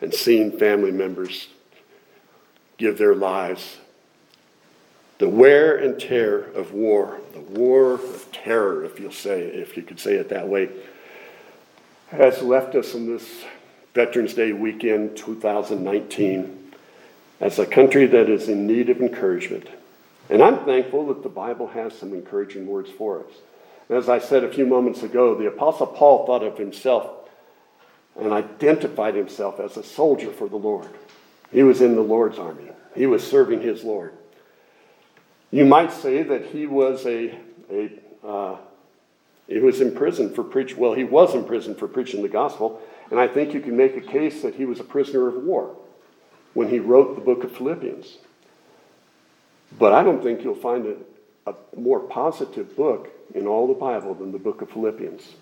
and 0.00 0.12
seeing 0.12 0.56
family 0.56 0.92
members 0.92 1.48
give 2.76 2.98
their 2.98 3.14
lives. 3.14 3.78
The 5.18 5.28
wear 5.28 5.76
and 5.76 5.98
tear 5.98 6.40
of 6.40 6.72
war, 6.72 7.20
the 7.32 7.40
war 7.40 7.94
of 7.94 8.28
terror, 8.32 8.84
if 8.84 9.00
you'll 9.00 9.12
say, 9.12 9.42
if 9.42 9.76
you 9.76 9.82
could 9.82 9.98
say 9.98 10.14
it 10.14 10.28
that 10.28 10.48
way, 10.48 10.68
has 12.08 12.42
left 12.42 12.74
us 12.74 12.94
in 12.94 13.06
this 13.06 13.44
Veterans 13.94 14.32
Day 14.32 14.52
weekend 14.52 15.16
2019 15.16 16.72
as 17.40 17.58
a 17.58 17.66
country 17.66 18.06
that 18.06 18.30
is 18.30 18.48
in 18.48 18.66
need 18.66 18.88
of 18.88 19.00
encouragement. 19.00 19.68
And 20.30 20.42
I'm 20.42 20.64
thankful 20.64 21.08
that 21.08 21.22
the 21.22 21.28
Bible 21.28 21.66
has 21.68 21.96
some 21.98 22.14
encouraging 22.14 22.66
words 22.66 22.90
for 22.90 23.20
us. 23.20 23.32
As 23.90 24.08
I 24.08 24.18
said 24.18 24.44
a 24.44 24.52
few 24.52 24.64
moments 24.64 25.02
ago, 25.02 25.34
the 25.34 25.48
Apostle 25.48 25.88
Paul 25.88 26.24
thought 26.24 26.42
of 26.42 26.56
himself 26.56 27.10
and 28.18 28.32
identified 28.32 29.14
himself 29.14 29.60
as 29.60 29.76
a 29.76 29.82
soldier 29.82 30.30
for 30.30 30.48
the 30.48 30.56
Lord. 30.56 30.88
He 31.50 31.62
was 31.62 31.82
in 31.82 31.94
the 31.94 32.02
Lord's 32.02 32.38
army, 32.38 32.70
he 32.94 33.06
was 33.06 33.26
serving 33.26 33.60
his 33.60 33.84
Lord. 33.84 34.14
You 35.50 35.66
might 35.66 35.92
say 35.92 36.22
that 36.22 36.46
he 36.46 36.66
was 36.66 37.04
a, 37.04 37.38
a 37.70 37.90
uh, 38.26 38.56
he 39.48 39.58
was 39.58 39.82
in 39.82 39.94
prison 39.94 40.32
for 40.32 40.42
preaching. 40.44 40.78
Well, 40.78 40.94
he 40.94 41.04
was 41.04 41.34
in 41.34 41.44
prison 41.44 41.74
for 41.74 41.86
preaching 41.86 42.22
the 42.22 42.28
gospel, 42.28 42.80
and 43.12 43.20
I 43.20 43.28
think 43.28 43.52
you 43.52 43.60
can 43.60 43.76
make 43.76 43.94
a 43.94 44.00
case 44.00 44.40
that 44.40 44.54
he 44.54 44.64
was 44.64 44.80
a 44.80 44.84
prisoner 44.84 45.28
of 45.28 45.34
war 45.44 45.76
when 46.54 46.70
he 46.70 46.78
wrote 46.78 47.14
the 47.14 47.20
book 47.20 47.44
of 47.44 47.54
Philippians. 47.54 48.16
But 49.78 49.92
I 49.92 50.02
don't 50.02 50.22
think 50.22 50.42
you'll 50.42 50.54
find 50.54 50.86
a, 51.46 51.50
a 51.50 51.54
more 51.78 52.00
positive 52.00 52.74
book 52.74 53.10
in 53.34 53.46
all 53.46 53.68
the 53.68 53.74
Bible 53.74 54.14
than 54.14 54.32
the 54.32 54.38
book 54.38 54.62
of 54.62 54.70
Philippians. 54.70 55.34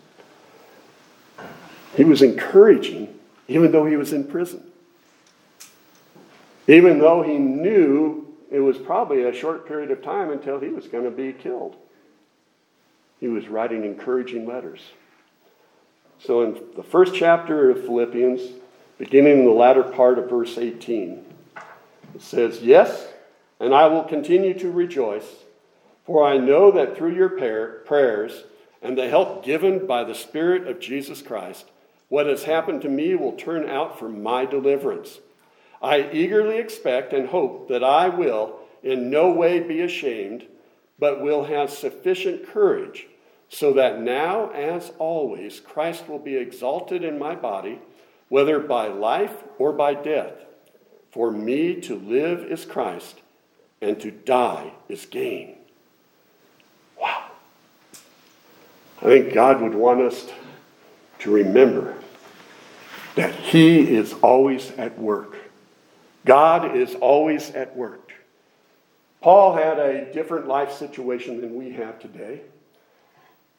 He 1.96 2.02
was 2.02 2.22
encouraging, 2.22 3.16
even 3.46 3.70
though 3.70 3.86
he 3.86 3.96
was 3.96 4.12
in 4.12 4.24
prison. 4.24 4.64
Even 6.66 6.98
though 6.98 7.22
he 7.22 7.38
knew 7.38 8.34
it 8.50 8.58
was 8.58 8.78
probably 8.78 9.22
a 9.22 9.32
short 9.32 9.68
period 9.68 9.92
of 9.92 10.02
time 10.02 10.32
until 10.32 10.58
he 10.58 10.70
was 10.70 10.88
going 10.88 11.04
to 11.04 11.10
be 11.12 11.32
killed. 11.32 11.76
He 13.20 13.28
was 13.28 13.46
writing 13.46 13.84
encouraging 13.84 14.44
letters. 14.44 14.80
So, 16.22 16.42
in 16.42 16.60
the 16.76 16.82
first 16.82 17.14
chapter 17.14 17.70
of 17.70 17.84
Philippians, 17.84 18.42
beginning 18.98 19.40
in 19.40 19.44
the 19.46 19.52
latter 19.52 19.82
part 19.82 20.18
of 20.18 20.28
verse 20.28 20.58
18, 20.58 21.24
it 22.14 22.20
says, 22.20 22.60
Yes, 22.60 23.08
and 23.58 23.74
I 23.74 23.86
will 23.86 24.04
continue 24.04 24.52
to 24.58 24.70
rejoice, 24.70 25.44
for 26.04 26.26
I 26.26 26.36
know 26.36 26.70
that 26.72 26.96
through 26.96 27.14
your 27.14 27.30
prayers 27.30 28.44
and 28.82 28.98
the 28.98 29.08
help 29.08 29.44
given 29.44 29.86
by 29.86 30.04
the 30.04 30.14
Spirit 30.14 30.66
of 30.66 30.78
Jesus 30.78 31.22
Christ, 31.22 31.70
what 32.10 32.26
has 32.26 32.44
happened 32.44 32.82
to 32.82 32.88
me 32.90 33.14
will 33.14 33.32
turn 33.32 33.68
out 33.68 33.98
for 33.98 34.08
my 34.08 34.44
deliverance. 34.44 35.20
I 35.80 36.10
eagerly 36.12 36.58
expect 36.58 37.14
and 37.14 37.28
hope 37.28 37.68
that 37.68 37.82
I 37.82 38.10
will 38.10 38.58
in 38.82 39.08
no 39.08 39.30
way 39.30 39.60
be 39.60 39.80
ashamed, 39.80 40.44
but 40.98 41.22
will 41.22 41.44
have 41.44 41.70
sufficient 41.70 42.46
courage, 42.46 43.06
so 43.50 43.72
that 43.72 44.00
now, 44.00 44.50
as 44.50 44.92
always, 44.98 45.58
Christ 45.58 46.08
will 46.08 46.20
be 46.20 46.36
exalted 46.36 47.02
in 47.02 47.18
my 47.18 47.34
body, 47.34 47.80
whether 48.28 48.60
by 48.60 48.86
life 48.86 49.34
or 49.58 49.72
by 49.72 49.92
death. 49.92 50.32
For 51.10 51.32
me 51.32 51.80
to 51.82 51.96
live 51.96 52.44
is 52.44 52.64
Christ 52.64 53.20
and 53.82 53.98
to 54.00 54.12
die 54.12 54.72
is 54.88 55.04
gain. 55.04 55.56
Wow. 56.98 57.24
I 59.02 59.04
think 59.04 59.34
God 59.34 59.60
would 59.60 59.74
want 59.74 60.00
us 60.00 60.30
to 61.18 61.30
remember 61.32 61.96
that 63.16 63.34
He 63.34 63.80
is 63.80 64.14
always 64.22 64.70
at 64.72 64.96
work. 64.96 65.36
God 66.24 66.76
is 66.76 66.94
always 66.94 67.50
at 67.50 67.76
work. 67.76 68.12
Paul 69.20 69.56
had 69.56 69.80
a 69.80 70.12
different 70.12 70.46
life 70.46 70.72
situation 70.72 71.40
than 71.40 71.56
we 71.56 71.72
have 71.72 71.98
today. 71.98 72.42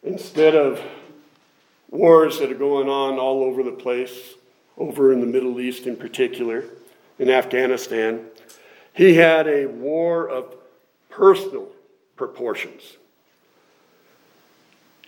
Instead 0.04 0.56
of 0.56 0.82
wars 1.90 2.40
that 2.40 2.52
are 2.52 2.56
going 2.56 2.90
on 2.90 3.20
all 3.20 3.44
over 3.44 3.62
the 3.62 3.72
place, 3.72 4.34
over 4.78 5.14
in 5.14 5.20
the 5.20 5.28
Middle 5.28 5.60
East 5.60 5.86
in 5.86 5.96
particular, 5.96 6.66
in 7.20 7.30
Afghanistan, 7.30 8.26
he 8.94 9.16
had 9.16 9.48
a 9.48 9.68
war 9.68 10.28
of 10.28 10.56
personal 11.10 11.68
proportions. 12.16 12.98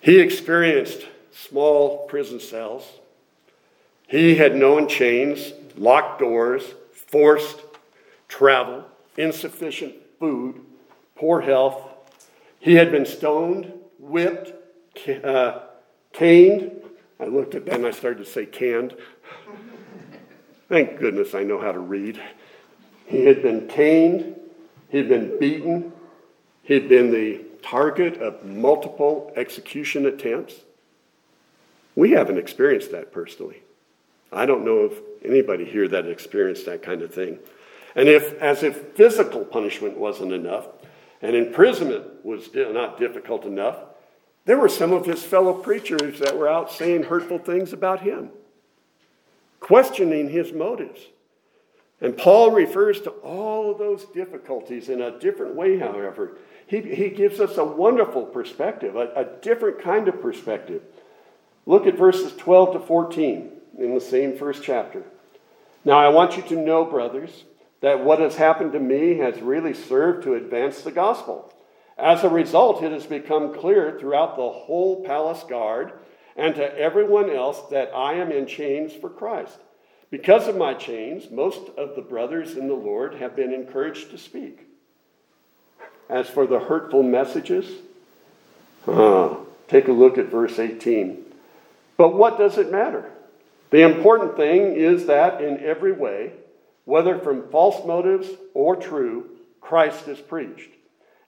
He 0.02 0.20
experienced 0.20 1.08
small 1.32 2.06
prison 2.08 2.40
cells. 2.40 2.88
He 4.08 4.36
had 4.36 4.56
known 4.56 4.88
chains, 4.88 5.54
locked 5.76 6.20
doors, 6.20 6.64
forced 6.92 7.62
travel, 8.28 8.86
insufficient 9.18 9.96
food, 10.20 10.62
poor 11.16 11.42
health. 11.42 11.82
He 12.60 12.76
had 12.76 12.92
been 12.92 13.06
stoned, 13.06 13.74
whipped, 13.98 14.54
uh, 15.24 15.60
caned. 16.12 16.72
I 17.20 17.26
looked 17.26 17.56
at 17.56 17.66
that 17.66 17.76
and 17.76 17.86
I 17.86 17.92
started 17.92 18.24
to 18.24 18.30
say 18.30 18.46
canned. 18.46 18.96
Thank 20.70 21.00
goodness 21.00 21.36
I 21.36 21.44
know 21.44 21.60
how 21.60 21.72
to 21.72 21.80
read. 21.80 22.22
He 23.06 23.26
had 23.26 23.42
been 23.42 23.68
caned, 23.68 24.36
he'd 24.90 25.10
been 25.10 25.38
beaten, 25.40 25.92
he'd 26.64 26.90
been 26.90 27.12
the 27.12 27.42
target 27.62 28.18
of 28.18 28.46
multiple 28.46 29.32
execution 29.36 30.06
attempts. 30.06 30.56
We 31.96 32.12
haven't 32.12 32.38
experienced 32.38 32.92
that 32.92 33.12
personally. 33.12 33.62
I 34.32 34.46
don't 34.46 34.66
know 34.66 34.78
of 34.78 34.94
anybody 35.24 35.66
here 35.66 35.88
that 35.88 36.08
experienced 36.08 36.66
that 36.66 36.82
kind 36.82 37.02
of 37.02 37.14
thing. 37.14 37.40
And 37.96 38.10
if, 38.10 38.34
as 38.42 38.64
if 38.64 38.94
physical 38.96 39.46
punishment 39.46 39.98
wasn't 39.98 40.34
enough, 40.34 40.68
and 41.22 41.36
imprisonment 41.36 42.26
was 42.26 42.50
not 42.54 43.00
difficult 43.00 43.46
enough, 43.46 43.78
there 44.46 44.58
were 44.58 44.70
some 44.70 44.92
of 44.92 45.06
his 45.06 45.24
fellow 45.24 45.54
preachers 45.54 46.20
that 46.20 46.38
were 46.38 46.50
out 46.50 46.72
saying 46.72 47.04
hurtful 47.04 47.40
things 47.40 47.72
about 47.74 48.02
him, 48.02 48.30
questioning 49.60 50.30
his 50.30 50.52
motives. 50.52 51.00
And 52.02 52.18
Paul 52.18 52.52
refers 52.52 53.00
to 53.02 53.12
all 53.12 53.72
of 53.72 53.78
those 53.78 54.04
difficulties 54.06 54.90
in 54.90 55.02
a 55.02 55.18
different 55.18 55.56
way, 55.56 55.80
however. 55.80 56.38
He, 56.68 56.82
he 56.82 57.10
gives 57.10 57.40
us 57.40 57.58
a 57.58 57.64
wonderful 57.64 58.26
perspective, 58.26 58.98
a, 58.98 59.12
a 59.16 59.26
different 59.42 59.82
kind 59.82 60.10
of 60.10 60.22
perspective. 60.22 60.82
Look 61.66 61.88
at 61.88 61.98
verses 61.98 62.36
12 62.36 62.74
to 62.74 62.80
14 62.80 63.52
in 63.80 63.94
the 63.94 64.02
same 64.02 64.38
first 64.38 64.64
chapter. 64.64 65.04
Now, 65.86 65.98
I 65.98 66.10
want 66.10 66.36
you 66.36 66.44
to 66.44 66.56
know, 66.56 66.84
brothers, 66.84 67.46
that 67.80 68.04
what 68.04 68.20
has 68.20 68.36
happened 68.36 68.74
to 68.74 68.80
me 68.80 69.18
has 69.18 69.42
really 69.42 69.74
served 69.74 70.24
to 70.24 70.36
advance 70.36 70.82
the 70.82 70.92
gospel. 70.92 71.53
As 71.98 72.24
a 72.24 72.30
result, 72.30 72.84
it 72.84 72.92
has 72.92 73.06
become 73.06 73.54
clear 73.54 73.98
throughout 74.00 74.36
the 74.36 74.50
whole 74.50 75.04
palace 75.04 75.44
guard 75.44 75.94
and 76.36 76.56
to 76.56 76.78
everyone 76.78 77.30
else 77.30 77.62
that 77.70 77.92
I 77.96 78.14
am 78.14 78.32
in 78.32 78.48
chains 78.48 78.94
for 78.94 79.10
Christ. 79.10 79.60
Because 80.10 80.48
of 80.48 80.58
my 80.58 80.74
chains, 80.74 81.30
most 81.32 81.70
of 81.78 81.96
the 81.96 82.02
brothers 82.02 82.56
in 82.56 82.68
the 82.68 82.74
Lord 82.74 83.16
have 83.16 83.36
been 83.36 83.54
encouraged 83.54 84.12
to 84.12 84.18
speak. 84.18 84.68
As 86.10 86.30
for 86.30 86.46
the 86.46 86.60
hurtful 86.60 87.04
messages, 87.04 87.66
uh, 88.88 89.36
take 89.68 89.88
a 89.88 89.92
look 89.92 90.18
at 90.18 90.28
verse 90.28 90.60
18. 90.60 91.24
But 91.98 92.16
what 92.16 92.38
does 92.38 92.58
it 92.58 92.72
matter? 92.72 93.12
The 93.70 93.82
important 93.82 94.36
thing 94.36 94.76
is 94.76 95.08
that 95.08 95.42
in 95.42 95.60
every 95.60 95.92
way, 95.92 96.34
whether 96.86 97.18
from 97.18 97.50
false 97.50 97.86
motives 97.86 98.28
or 98.54 98.76
true, 98.76 99.30
Christ 99.62 100.08
is 100.08 100.20
preached. 100.20 100.70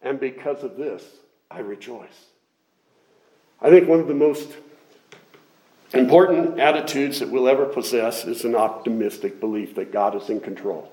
And 0.02 0.20
because 0.20 0.64
of 0.64 0.78
this, 0.78 1.04
I 1.50 1.60
rejoice. 1.60 2.26
I 3.62 3.70
think 3.70 3.88
one 3.88 4.00
of 4.00 4.08
the 4.08 4.14
most 4.14 4.50
important 5.94 6.60
attitudes 6.60 7.20
that 7.20 7.30
we'll 7.30 7.48
ever 7.48 7.66
possess 7.66 8.26
is 8.26 8.44
an 8.44 8.56
optimistic 8.56 9.40
belief 9.40 9.76
that 9.76 9.92
God 9.92 10.16
is 10.16 10.30
in 10.30 10.42
control. 10.42 10.92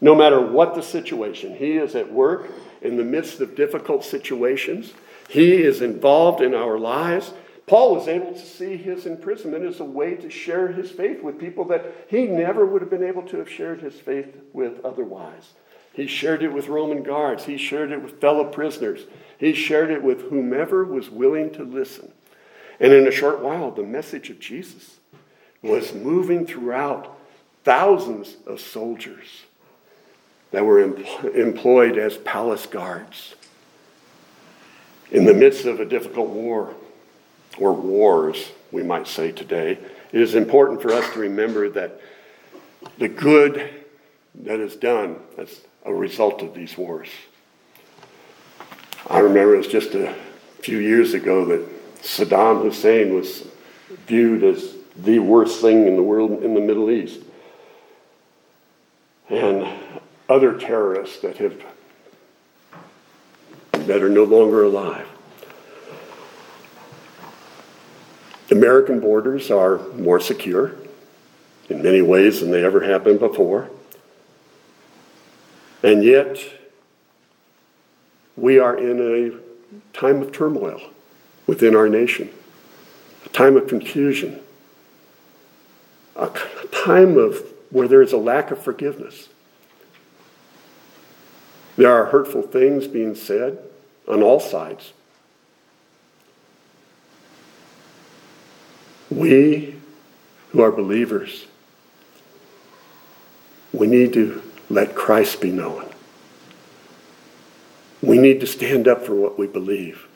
No 0.00 0.14
matter 0.14 0.40
what 0.40 0.74
the 0.74 0.82
situation, 0.82 1.54
He 1.54 1.72
is 1.72 1.94
at 1.94 2.10
work 2.10 2.48
in 2.80 2.96
the 2.96 3.04
midst 3.04 3.40
of 3.40 3.54
difficult 3.54 4.04
situations. 4.04 4.94
He 5.28 5.62
is 5.62 5.82
involved 5.82 6.40
in 6.40 6.54
our 6.54 6.78
lives. 6.78 7.32
Paul 7.66 7.94
was 7.94 8.08
able 8.08 8.32
to 8.32 8.38
see 8.38 8.76
his 8.76 9.06
imprisonment 9.06 9.64
as 9.64 9.78
a 9.78 9.84
way 9.84 10.16
to 10.16 10.28
share 10.28 10.68
his 10.68 10.90
faith 10.90 11.22
with 11.22 11.38
people 11.38 11.64
that 11.66 12.06
he 12.08 12.26
never 12.26 12.66
would 12.66 12.80
have 12.82 12.90
been 12.90 13.04
able 13.04 13.22
to 13.28 13.36
have 13.36 13.48
shared 13.48 13.80
his 13.80 13.94
faith 13.94 14.34
with 14.52 14.84
otherwise. 14.84 15.52
He 16.00 16.06
shared 16.06 16.42
it 16.42 16.50
with 16.50 16.68
Roman 16.68 17.02
guards. 17.02 17.44
He 17.44 17.58
shared 17.58 17.92
it 17.92 18.02
with 18.02 18.22
fellow 18.22 18.44
prisoners. 18.44 19.02
He 19.36 19.52
shared 19.52 19.90
it 19.90 20.02
with 20.02 20.30
whomever 20.30 20.82
was 20.82 21.10
willing 21.10 21.50
to 21.52 21.62
listen. 21.62 22.10
And 22.80 22.94
in 22.94 23.06
a 23.06 23.10
short 23.10 23.40
while, 23.40 23.70
the 23.70 23.82
message 23.82 24.30
of 24.30 24.40
Jesus 24.40 24.98
was 25.60 25.92
moving 25.92 26.46
throughout 26.46 27.18
thousands 27.64 28.38
of 28.46 28.62
soldiers 28.62 29.42
that 30.52 30.64
were 30.64 30.80
employed 30.80 31.98
as 31.98 32.16
palace 32.16 32.64
guards. 32.64 33.34
In 35.10 35.26
the 35.26 35.34
midst 35.34 35.66
of 35.66 35.80
a 35.80 35.84
difficult 35.84 36.30
war, 36.30 36.74
or 37.58 37.74
wars, 37.74 38.52
we 38.72 38.82
might 38.82 39.06
say 39.06 39.32
today, 39.32 39.72
it 40.12 40.20
is 40.22 40.34
important 40.34 40.80
for 40.80 40.94
us 40.94 41.12
to 41.12 41.18
remember 41.18 41.68
that 41.68 42.00
the 42.96 43.08
good 43.08 43.68
that 44.36 44.60
is 44.60 44.76
done 44.76 45.16
as 45.36 45.60
a 45.84 45.92
result 45.92 46.42
of 46.42 46.54
these 46.54 46.76
wars. 46.76 47.08
I 49.08 49.20
remember 49.20 49.54
it 49.54 49.58
was 49.58 49.68
just 49.68 49.94
a 49.94 50.14
few 50.60 50.78
years 50.78 51.14
ago 51.14 51.44
that 51.46 52.00
Saddam 52.02 52.62
Hussein 52.62 53.14
was 53.14 53.46
viewed 54.06 54.44
as 54.44 54.74
the 54.96 55.18
worst 55.18 55.60
thing 55.60 55.86
in 55.86 55.96
the 55.96 56.02
world 56.02 56.42
in 56.42 56.54
the 56.54 56.60
Middle 56.60 56.90
East. 56.90 57.20
And 59.28 59.66
other 60.28 60.58
terrorists 60.58 61.20
that 61.20 61.36
have 61.38 61.62
that 63.72 64.02
are 64.02 64.08
no 64.08 64.24
longer 64.24 64.64
alive. 64.64 65.08
American 68.50 69.00
borders 69.00 69.50
are 69.50 69.78
more 69.94 70.20
secure 70.20 70.74
in 71.68 71.82
many 71.82 72.02
ways 72.02 72.40
than 72.40 72.50
they 72.50 72.64
ever 72.64 72.80
have 72.80 73.04
been 73.04 73.18
before. 73.18 73.70
And 75.82 76.04
yet, 76.04 76.38
we 78.36 78.58
are 78.58 78.76
in 78.76 79.00
a 79.00 79.96
time 79.96 80.22
of 80.22 80.32
turmoil 80.32 80.80
within 81.46 81.74
our 81.74 81.88
nation, 81.88 82.30
a 83.24 83.28
time 83.30 83.56
of 83.56 83.66
confusion, 83.66 84.40
a 86.16 86.30
time 86.70 87.16
of 87.16 87.42
where 87.70 87.88
there 87.88 88.02
is 88.02 88.12
a 88.12 88.18
lack 88.18 88.50
of 88.50 88.62
forgiveness. 88.62 89.28
There 91.76 91.90
are 91.90 92.06
hurtful 92.06 92.42
things 92.42 92.86
being 92.86 93.14
said 93.14 93.58
on 94.06 94.22
all 94.22 94.40
sides. 94.40 94.92
We 99.08 99.76
who 100.50 100.60
are 100.60 100.70
believers, 100.70 101.46
we 103.72 103.86
need 103.86 104.12
to 104.12 104.42
let 104.70 104.94
Christ 104.94 105.40
be 105.40 105.50
known. 105.50 105.84
We 108.00 108.18
need 108.18 108.40
to 108.40 108.46
stand 108.46 108.88
up 108.88 109.04
for 109.04 109.14
what 109.14 109.38
we 109.38 109.46
believe, 109.46 110.06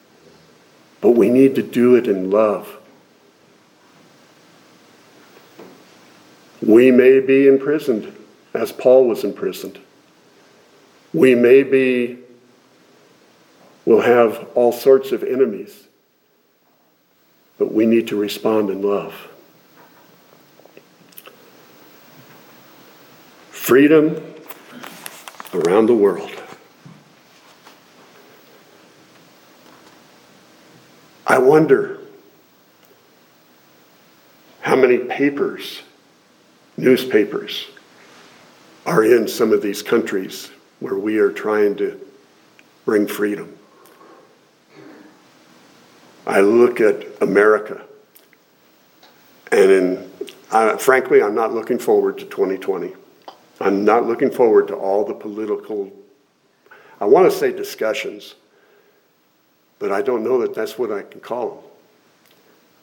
but 1.01 1.11
we 1.11 1.29
need 1.29 1.57
to 1.57 1.63
do 1.63 1.97
it 1.97 2.07
in 2.07 2.31
love. 2.31 2.79
We 6.63 6.91
may 6.91 7.21
be 7.21 7.47
imprisoned 7.47 8.17
as 8.55 8.73
Paul 8.73 9.07
was 9.07 9.25
imprisoned. 9.25 9.81
We 11.13 11.35
may 11.35 11.63
be, 11.63 12.21
will 13.85 14.01
have 14.01 14.49
all 14.55 14.73
sorts 14.73 15.13
of 15.13 15.23
enemies, 15.23 15.89
but 17.59 17.75
we 17.75 17.85
need 17.85 18.09
to 18.09 18.17
respond 18.17 18.71
in 18.71 18.81
love. 18.81 19.29
Freedom 23.51 24.34
around 25.55 25.87
the 25.87 25.95
world. 25.95 26.31
I 31.27 31.39
wonder 31.39 32.01
how 34.61 34.77
many 34.77 34.99
papers, 34.99 35.83
newspapers, 36.77 37.67
are 38.85 39.05
in 39.05 39.27
some 39.29 39.53
of 39.53 39.63
these 39.63 39.83
countries 39.83 40.51
where 40.81 40.97
we 40.97 41.19
are 41.19 41.31
trying 41.31 41.77
to 41.77 41.99
bring 42.85 43.07
freedom. 43.07 43.57
I 46.27 46.41
look 46.41 46.81
at 46.81 47.05
America, 47.23 47.83
and 49.53 49.71
in, 49.71 50.11
uh, 50.51 50.77
frankly, 50.77 51.23
I'm 51.23 51.35
not 51.35 51.55
looking 51.55 51.79
forward 51.79 52.19
to 52.19 52.25
2020. 52.25 52.95
I'm 53.61 53.85
not 53.85 54.07
looking 54.07 54.31
forward 54.31 54.69
to 54.69 54.75
all 54.75 55.05
the 55.05 55.15
political, 55.15 55.93
I 57.01 57.05
want 57.05 57.31
to 57.31 57.37
say 57.37 57.53
discussions, 57.53 58.35
but 59.79 59.93
I 59.93 60.03
don't 60.03 60.25
know 60.25 60.41
that 60.41 60.55
that's 60.55 60.79
what 60.79 60.91
I 60.91 61.03
can 61.03 61.21
call 61.21 61.51
them. 61.51 61.65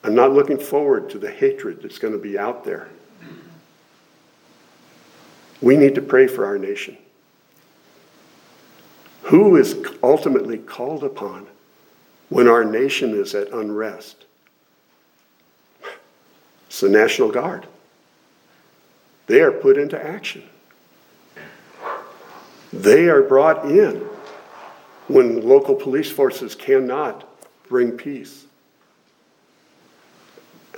I'm 0.03 0.15
not 0.15 0.34
looking 0.34 0.57
forward 0.57 1.10
to 1.12 1.19
the 1.19 1.29
hatred 1.29 1.81
that's 1.81 1.99
going 1.99 2.13
to 2.13 2.19
be 2.19 2.38
out 2.38 2.63
there. 2.63 2.89
We 5.62 5.77
need 5.77 5.93
to 5.95 6.01
pray 6.01 6.27
for 6.27 6.45
our 6.45 6.57
nation. 6.57 6.97
Who 9.23 9.55
is 9.57 9.75
ultimately 10.01 10.57
called 10.57 11.03
upon 11.03 11.47
when 12.29 12.47
our 12.47 12.65
nation 12.65 13.13
is 13.13 13.36
at 13.36 13.51
unrest? 13.51 14.25
It's 16.67 16.79
the 16.79 16.89
National 16.89 17.29
Guard. 17.31 17.67
They 19.27 19.41
are 19.41 19.51
put 19.51 19.77
into 19.77 20.03
action. 20.03 20.43
They 22.73 23.10
are 23.10 23.21
brought 23.21 23.65
in 23.65 24.07
when 25.07 25.47
local 25.47 25.75
police 25.75 26.10
forces 26.10 26.55
cannot 26.55 27.27
bring 27.67 27.91
peace. 27.91 28.45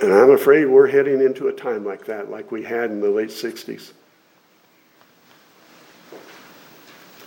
And 0.00 0.12
I'm 0.12 0.30
afraid 0.30 0.66
we're 0.66 0.88
heading 0.88 1.20
into 1.20 1.48
a 1.48 1.52
time 1.52 1.84
like 1.84 2.06
that, 2.06 2.30
like 2.30 2.50
we 2.50 2.64
had 2.64 2.90
in 2.90 3.00
the 3.00 3.10
late 3.10 3.28
60s. 3.28 3.92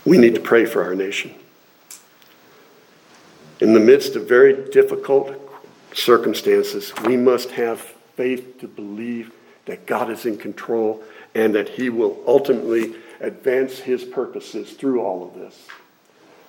We 0.05 0.17
need 0.17 0.35
to 0.35 0.41
pray 0.41 0.65
for 0.65 0.83
our 0.83 0.95
nation. 0.95 1.33
In 3.59 3.73
the 3.73 3.79
midst 3.79 4.15
of 4.15 4.27
very 4.27 4.69
difficult 4.69 5.33
circumstances, 5.93 6.93
we 7.05 7.17
must 7.17 7.51
have 7.51 7.79
faith 8.15 8.59
to 8.59 8.67
believe 8.67 9.31
that 9.65 9.85
God 9.85 10.09
is 10.11 10.25
in 10.25 10.37
control 10.37 11.03
and 11.33 11.55
that 11.55 11.69
He 11.69 11.89
will 11.89 12.21
ultimately 12.27 12.95
advance 13.19 13.79
His 13.79 14.03
purposes 14.03 14.73
through 14.73 15.01
all 15.01 15.27
of 15.27 15.33
this. 15.33 15.67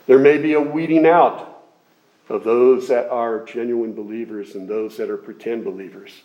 There 0.07 0.18
may 0.18 0.38
be 0.38 0.54
a 0.54 0.61
weeding 0.61 1.07
out 1.07 1.62
of 2.28 2.44
those 2.44 2.88
that 2.88 3.11
are 3.11 3.44
genuine 3.44 3.94
believers 3.94 4.54
and 4.54 4.68
those 4.68 4.96
that 4.96 5.11
are 5.11 5.16
pretend 5.16 5.64
believers. 5.64 6.22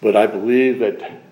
But 0.00 0.16
I 0.16 0.26
believe 0.26 0.80
that 0.80 1.22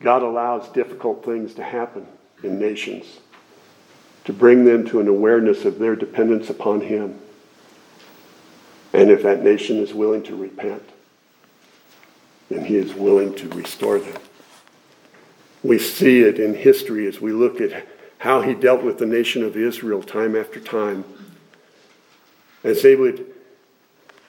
God 0.00 0.22
allows 0.22 0.68
difficult 0.68 1.24
things 1.24 1.54
to 1.54 1.62
happen 1.62 2.06
in 2.42 2.58
nations 2.58 3.20
to 4.24 4.32
bring 4.32 4.64
them 4.64 4.86
to 4.86 5.00
an 5.00 5.08
awareness 5.08 5.64
of 5.64 5.78
their 5.78 5.96
dependence 5.96 6.48
upon 6.50 6.80
Him. 6.80 7.18
And 8.92 9.10
if 9.10 9.22
that 9.22 9.42
nation 9.42 9.78
is 9.78 9.94
willing 9.94 10.22
to 10.24 10.36
repent, 10.36 10.82
then 12.48 12.64
He 12.64 12.76
is 12.76 12.94
willing 12.94 13.34
to 13.36 13.48
restore 13.48 13.98
them. 13.98 14.20
We 15.62 15.78
see 15.78 16.20
it 16.20 16.38
in 16.38 16.54
history 16.54 17.06
as 17.06 17.20
we 17.20 17.32
look 17.32 17.60
at 17.60 17.86
how 18.18 18.42
He 18.42 18.54
dealt 18.54 18.82
with 18.82 18.98
the 18.98 19.06
nation 19.06 19.42
of 19.42 19.56
Israel 19.56 20.02
time 20.02 20.36
after 20.36 20.60
time. 20.60 21.04
As 22.64 22.82
they 22.82 22.94
would, 22.94 23.26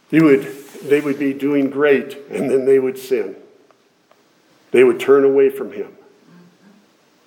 he 0.10 0.22
would, 0.22 0.44
they 0.84 1.02
would 1.02 1.18
be 1.18 1.34
doing 1.34 1.70
great, 1.70 2.18
and 2.30 2.50
then 2.50 2.66
they 2.66 2.80
would 2.80 2.98
sin. 2.98 3.36
They 4.72 4.84
would 4.84 5.00
turn 5.00 5.24
away 5.24 5.50
from 5.50 5.72
Him. 5.72 5.96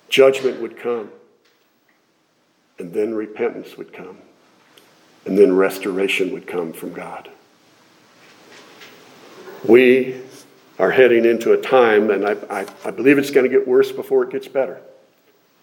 Judgment 0.09 0.61
would 0.61 0.77
come. 0.77 1.11
And 2.79 2.93
then 2.93 3.13
repentance 3.13 3.77
would 3.77 3.91
come. 3.91 4.19
And 5.25 5.37
then 5.37 5.55
restoration 5.55 6.31
would 6.31 6.47
come 6.47 6.71
from 6.71 6.93
God. 6.93 7.29
We 9.67 10.21
are 10.79 10.91
heading 10.91 11.25
into 11.25 11.53
a 11.53 11.57
time, 11.57 12.11
and 12.11 12.25
I, 12.25 12.35
I, 12.49 12.65
I 12.85 12.91
believe 12.91 13.17
it's 13.17 13.31
going 13.31 13.49
to 13.49 13.49
get 13.49 13.67
worse 13.67 13.91
before 13.91 14.23
it 14.23 14.29
gets 14.29 14.47
better. 14.47 14.79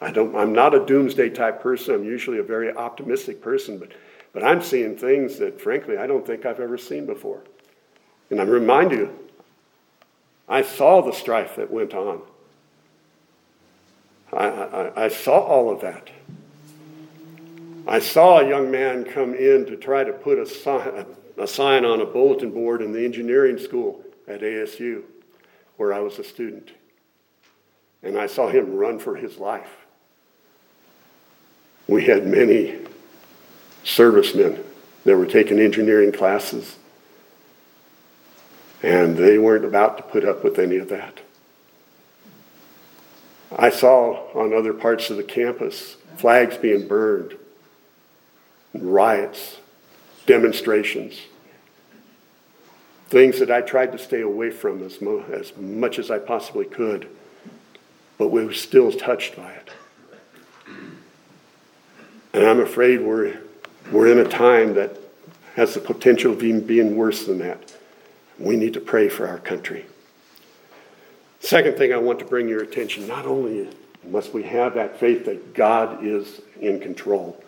I 0.01 0.11
don't, 0.11 0.35
I'm 0.35 0.53
not 0.53 0.75
a 0.75 0.85
doomsday 0.85 1.31
type 1.31 1.63
person. 1.63 1.95
I'm 1.95 2.05
usually 2.05 2.39
a 2.39 2.43
very 2.43 2.75
optimistic 2.75 3.41
person, 3.41 3.79
but, 3.79 3.93
but 4.33 4.43
I'm 4.43 4.61
seeing 4.61 4.97
things 4.97 5.39
that, 5.39 5.61
frankly, 5.61 5.97
I 5.97 6.07
don't 6.07 6.27
think 6.27 6.45
I've 6.45 6.61
ever 6.61 6.77
seen 6.77 7.07
before. 7.07 7.43
And 8.31 8.41
I 8.41 8.45
remind 8.45 8.91
you, 8.91 9.17
I 10.49 10.63
saw 10.63 11.01
the 11.01 11.13
strife 11.13 11.57
that 11.57 11.71
went 11.71 11.95
on. 11.95 12.21
I, 14.33 14.47
I, 14.47 15.05
I 15.05 15.09
saw 15.09 15.39
all 15.39 15.71
of 15.71 15.81
that. 15.83 16.11
I 17.87 18.01
saw 18.01 18.41
a 18.41 18.49
young 18.49 18.71
man 18.71 19.05
come 19.05 19.35
in 19.35 19.65
to 19.67 19.77
try 19.77 20.03
to 20.03 20.13
put 20.13 20.39
a 20.39 20.47
sign, 20.47 21.07
a 21.39 21.47
sign 21.47 21.85
on 21.85 22.01
a 22.01 22.07
bulletin 22.07 22.51
board 22.51 22.83
in 22.83 22.93
the 22.93 23.05
engineering 23.05 23.59
school 23.59 24.05
at 24.27 24.41
ASU, 24.41 25.03
where 25.77 25.93
I 25.93 26.01
was 26.01 26.19
a 26.19 26.25
student. 26.25 26.71
And 28.03 28.19
I 28.19 28.27
saw 28.27 28.49
him 28.49 28.77
run 28.77 28.99
for 28.99 29.17
his 29.17 29.39
life. 29.39 29.85
We 31.87 32.05
had 32.05 32.27
many 32.27 32.79
servicemen 33.83 34.65
that 35.05 35.17
were 35.17 35.27
taking 35.27 35.59
engineering 35.59 36.13
classes, 36.13 36.77
and 38.83 39.17
they 39.17 39.39
weren't 39.39 39.65
about 39.65 39.99
to 39.99 40.03
put 40.03 40.25
up 40.25 40.43
with 40.43 40.59
any 40.59 40.77
of 40.77 40.89
that. 40.89 41.21
I 43.57 43.71
saw 43.71 44.31
on 44.35 44.53
other 44.53 44.73
parts 44.73 45.11
of 45.11 45.17
the 45.17 45.23
campus 45.23 45.97
flags 46.17 46.57
being 46.57 46.89
burned, 46.89 47.37
riots, 48.75 49.59
demonstrations, 50.27 51.21
things 53.15 53.39
that 53.39 53.49
I 53.49 53.61
tried 53.61 53.93
to 53.93 53.99
stay 53.99 54.23
away 54.23 54.51
from 54.51 54.83
as, 54.83 55.01
mo- 55.01 55.25
as 55.33 55.57
much 55.57 56.01
as 56.01 56.11
I 56.11 56.19
possibly 56.19 56.65
could, 56.65 57.09
but 58.19 58.31
we 58.31 58.45
were 58.45 58.53
still 58.53 58.91
touched 58.91 59.37
by 59.37 59.53
it. 59.53 59.71
And 62.33 62.45
I'm 62.45 62.59
afraid 62.59 63.03
we're, 63.03 63.39
we're 63.93 64.11
in 64.11 64.19
a 64.19 64.29
time 64.29 64.75
that 64.75 64.99
has 65.55 65.75
the 65.75 65.81
potential 65.81 66.33
of 66.33 66.43
even 66.43 66.67
being 66.67 66.97
worse 66.97 67.25
than 67.25 67.39
that. 67.39 67.77
We 68.41 68.57
need 68.57 68.75
to 68.75 68.81
pray 68.81 69.09
for 69.09 69.29
our 69.29 69.39
country. 69.39 69.87
Second 71.39 71.77
thing 71.77 71.93
I 71.93 71.99
want 71.99 72.19
to 72.19 72.25
bring 72.25 72.49
your 72.49 72.65
attention 72.65 73.07
not 73.07 73.27
only 73.27 73.69
must 74.03 74.35
we 74.35 74.43
have 74.43 74.75
that 74.75 74.99
faith 74.99 75.25
that 75.27 75.55
God 75.55 76.05
is 76.05 76.41
in 76.61 76.81
control, 76.81 77.41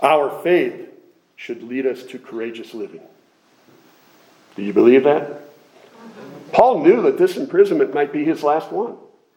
our 0.00 0.42
faith 0.42 0.88
should 1.36 1.62
lead 1.62 1.86
us 1.86 2.02
to 2.06 2.18
courageous 2.18 2.74
living. 2.74 3.02
Do 4.56 4.62
you 4.62 4.72
believe 4.72 5.04
that? 5.04 5.42
Paul 6.52 6.82
knew 6.84 7.02
that 7.02 7.18
this 7.18 7.36
imprisonment 7.36 7.94
might 7.94 8.12
be 8.12 8.24
his 8.24 8.42
last 8.42 8.70
one. 8.70 8.96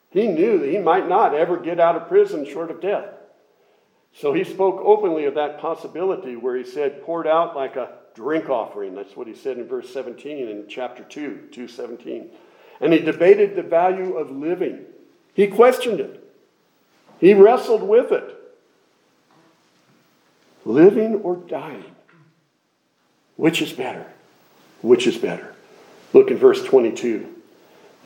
He 0.10 0.28
knew 0.28 0.60
that 0.60 0.70
he 0.70 0.78
might 0.78 1.08
not 1.08 1.34
ever 1.34 1.58
get 1.58 1.80
out 1.80 1.96
of 1.96 2.08
prison 2.08 2.46
short 2.46 2.72
of 2.72 2.82
death. 2.82 3.08
So 4.14 4.34
he 4.34 4.44
spoke 4.44 4.82
openly 4.84 5.26
of 5.26 5.36
that 5.36 5.60
possibility 5.60 6.36
where 6.36 6.56
he 6.56 6.64
said, 6.64 7.04
poured 7.04 7.28
out 7.28 7.56
like 7.56 7.76
a 7.76 7.98
drink 8.14 8.50
offering. 8.50 8.96
That's 8.96 9.16
what 9.16 9.28
he 9.28 9.36
said 9.36 9.58
in 9.58 9.68
verse 9.68 9.92
17 9.94 10.48
in 10.48 10.66
chapter 10.70 11.04
2, 11.04 11.50
217. 11.52 12.30
And 12.80 12.94
he 12.94 13.00
debated 13.00 13.56
the 13.56 13.64
value 13.64 14.16
of 14.16 14.32
living. 14.32 14.86
He 15.34 15.48
questioned 15.48 16.00
it, 16.00 16.24
he 17.20 17.34
wrestled 17.34 17.84
with 17.84 18.12
it. 18.12 18.42
Living 20.64 21.16
or 21.16 21.36
dying? 21.36 21.94
Which 23.36 23.62
is 23.62 23.72
better? 23.72 24.08
Which 24.86 25.08
is 25.08 25.18
better? 25.18 25.56
Look 26.14 26.30
in 26.30 26.38
verse 26.38 26.64
22. 26.64 27.28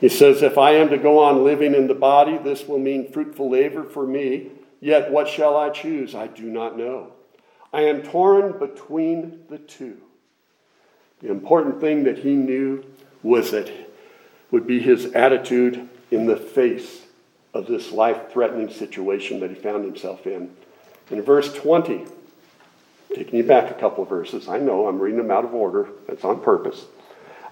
He 0.00 0.08
says, 0.08 0.42
If 0.42 0.56
I 0.56 0.72
am 0.72 0.88
to 0.88 0.96
go 0.96 1.18
on 1.22 1.44
living 1.44 1.74
in 1.74 1.88
the 1.88 1.94
body, 1.94 2.38
this 2.38 2.66
will 2.66 2.78
mean 2.78 3.12
fruitful 3.12 3.50
labor 3.50 3.84
for 3.84 4.06
me. 4.06 4.52
Yet 4.80 5.10
what 5.10 5.28
shall 5.28 5.58
I 5.58 5.68
choose? 5.68 6.14
I 6.14 6.26
do 6.28 6.44
not 6.44 6.78
know. 6.78 7.12
I 7.70 7.82
am 7.82 8.02
torn 8.02 8.58
between 8.58 9.44
the 9.50 9.58
two. 9.58 9.98
The 11.20 11.30
important 11.30 11.82
thing 11.82 12.04
that 12.04 12.20
he 12.20 12.32
knew 12.32 12.82
was 13.22 13.50
that 13.50 13.70
would 14.50 14.66
be 14.66 14.80
his 14.80 15.12
attitude 15.12 15.86
in 16.10 16.24
the 16.24 16.36
face 16.38 17.02
of 17.52 17.66
this 17.66 17.92
life 17.92 18.32
threatening 18.32 18.70
situation 18.70 19.40
that 19.40 19.50
he 19.50 19.56
found 19.56 19.84
himself 19.84 20.26
in. 20.26 20.50
In 21.10 21.20
verse 21.20 21.52
20, 21.52 22.06
taking 23.14 23.38
you 23.38 23.44
back 23.44 23.70
a 23.70 23.74
couple 23.74 24.02
of 24.02 24.08
verses, 24.08 24.48
I 24.48 24.58
know 24.58 24.86
I'm 24.86 24.98
reading 24.98 25.18
them 25.18 25.30
out 25.30 25.44
of 25.44 25.54
order, 25.54 25.88
that's 26.06 26.24
on 26.24 26.40
purpose. 26.40 26.86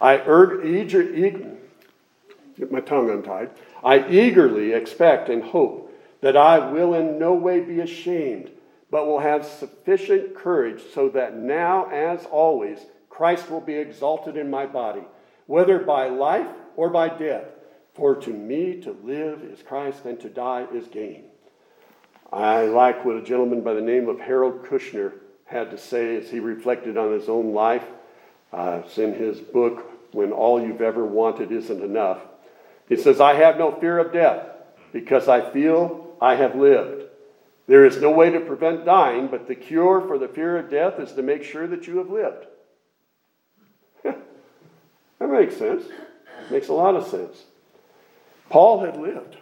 I 0.01 0.18
urge, 0.18 0.64
eager, 0.64 1.03
eager, 1.03 1.57
get 2.57 2.71
my 2.71 2.81
tongue 2.81 3.11
untied. 3.11 3.51
I 3.85 4.09
eagerly 4.09 4.73
expect 4.73 5.29
and 5.29 5.42
hope 5.42 5.92
that 6.21 6.37
I 6.37 6.71
will 6.71 6.94
in 6.94 7.18
no 7.18 7.35
way 7.35 7.61
be 7.61 7.81
ashamed, 7.81 8.51
but 8.90 9.07
will 9.07 9.21
have 9.21 9.44
sufficient 9.44 10.35
courage 10.35 10.83
so 10.94 11.09
that 11.11 11.37
now, 11.37 11.88
as 11.90 12.25
always, 12.27 12.79
Christ 13.09 13.51
will 13.51 13.61
be 13.61 13.75
exalted 13.75 14.37
in 14.37 14.51
my 14.51 14.66
body, 14.66 15.03
whether 15.47 15.79
by 15.79 16.09
life 16.09 16.49
or 16.77 16.90
by 16.90 17.09
death. 17.09 17.44
For 17.94 18.14
to 18.14 18.31
me 18.31 18.81
to 18.83 18.92
live 19.03 19.42
is 19.42 19.61
Christ, 19.62 20.05
and 20.05 20.21
to 20.21 20.29
die 20.29 20.66
is 20.73 20.87
gain. 20.87 21.25
I 22.33 22.66
like 22.66 23.05
what 23.05 23.16
a 23.16 23.23
gentleman 23.23 23.62
by 23.62 23.75
the 23.75 23.81
name 23.81 24.09
of 24.09 24.21
Harold 24.21 24.64
Kushner 24.64 25.14
had 25.48 25.70
to 25.70 25.78
say 25.78 26.16
as 26.16 26.30
he 26.30 26.40
reflected 26.40 26.96
on 26.96 27.12
his 27.12 27.28
own 27.28 27.52
life. 27.52 27.84
Uh, 28.52 28.82
it's 28.84 28.98
in 28.98 29.14
his 29.14 29.40
book, 29.40 29.90
When 30.12 30.32
All 30.32 30.61
You've 30.61 30.80
Ever 30.80 31.04
Wanted 31.04 31.50
Isn't 31.50 31.82
Enough. 31.82 32.20
He 32.88 32.96
says, 32.96 33.20
I 33.20 33.34
have 33.34 33.58
no 33.58 33.72
fear 33.72 33.98
of 33.98 34.12
death 34.12 34.46
because 34.92 35.28
I 35.28 35.50
feel 35.50 36.16
I 36.20 36.34
have 36.37 36.54
lived. 36.54 37.04
There 37.66 37.84
is 37.84 38.00
no 38.00 38.11
way 38.11 38.30
to 38.30 38.40
prevent 38.40 38.87
dying, 38.87 39.28
but 39.28 39.46
the 39.46 39.54
cure 39.54 40.00
for 40.06 40.18
the 40.18 40.28
fear 40.28 40.56
of 40.56 40.70
death 40.70 40.98
is 40.98 41.12
to 41.12 41.22
make 41.22 41.42
sure 41.42 41.66
that 41.66 41.87
you 41.87 41.98
have 41.98 42.11
lived. 42.11 42.46
that 44.04 45.28
makes 45.30 45.56
sense. 45.56 45.84
Makes 46.50 46.68
a 46.68 46.72
lot 46.72 46.94
of 46.94 47.06
sense. 47.06 47.44
Paul 48.48 48.80
had 48.80 48.96
lived. 48.96 49.37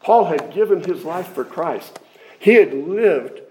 Paul 0.00 0.26
had 0.26 0.54
given 0.54 0.82
his 0.82 1.04
life 1.04 1.28
for 1.28 1.44
Christ. 1.44 1.98
He 2.38 2.54
had 2.54 2.72
lived 2.72 3.42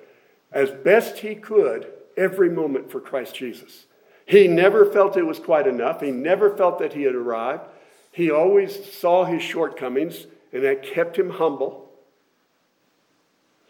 as 0.52 0.72
best 0.72 1.20
he 1.20 1.36
could 1.36 1.92
every 2.16 2.50
moment 2.50 2.92
for 2.92 3.00
Christ 3.00 3.36
Jesus. 3.36 3.86
He 4.26 4.48
never 4.48 4.86
felt 4.86 5.16
it 5.16 5.24
was 5.24 5.40
quite 5.40 5.68
enough. 5.68 6.02
He 6.02 6.12
never 6.12 6.56
felt 6.56 6.80
that 6.80 6.94
he 6.94 7.04
had 7.04 7.16
arrived. 7.16 7.64
He 8.12 8.30
always 8.32 8.94
saw 8.94 9.26
his 9.26 9.42
shortcomings, 9.42 10.28
and 10.52 10.64
that 10.64 10.84
kept 10.84 11.18
him 11.18 11.30
humble. 11.30 11.90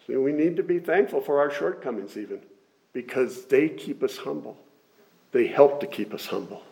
See, 0.06 0.16
we 0.16 0.32
need 0.32 0.56
to 0.56 0.64
be 0.64 0.80
thankful 0.80 1.22
for 1.22 1.40
our 1.40 1.52
shortcomings, 1.52 2.18
even, 2.18 2.40
because 2.94 3.46
they 3.46 3.68
keep 3.70 4.02
us 4.02 4.18
humble. 4.18 4.58
They 5.32 5.48
help 5.48 5.80
to 5.82 5.88
keep 5.88 6.14
us 6.14 6.28
humble. 6.28 6.64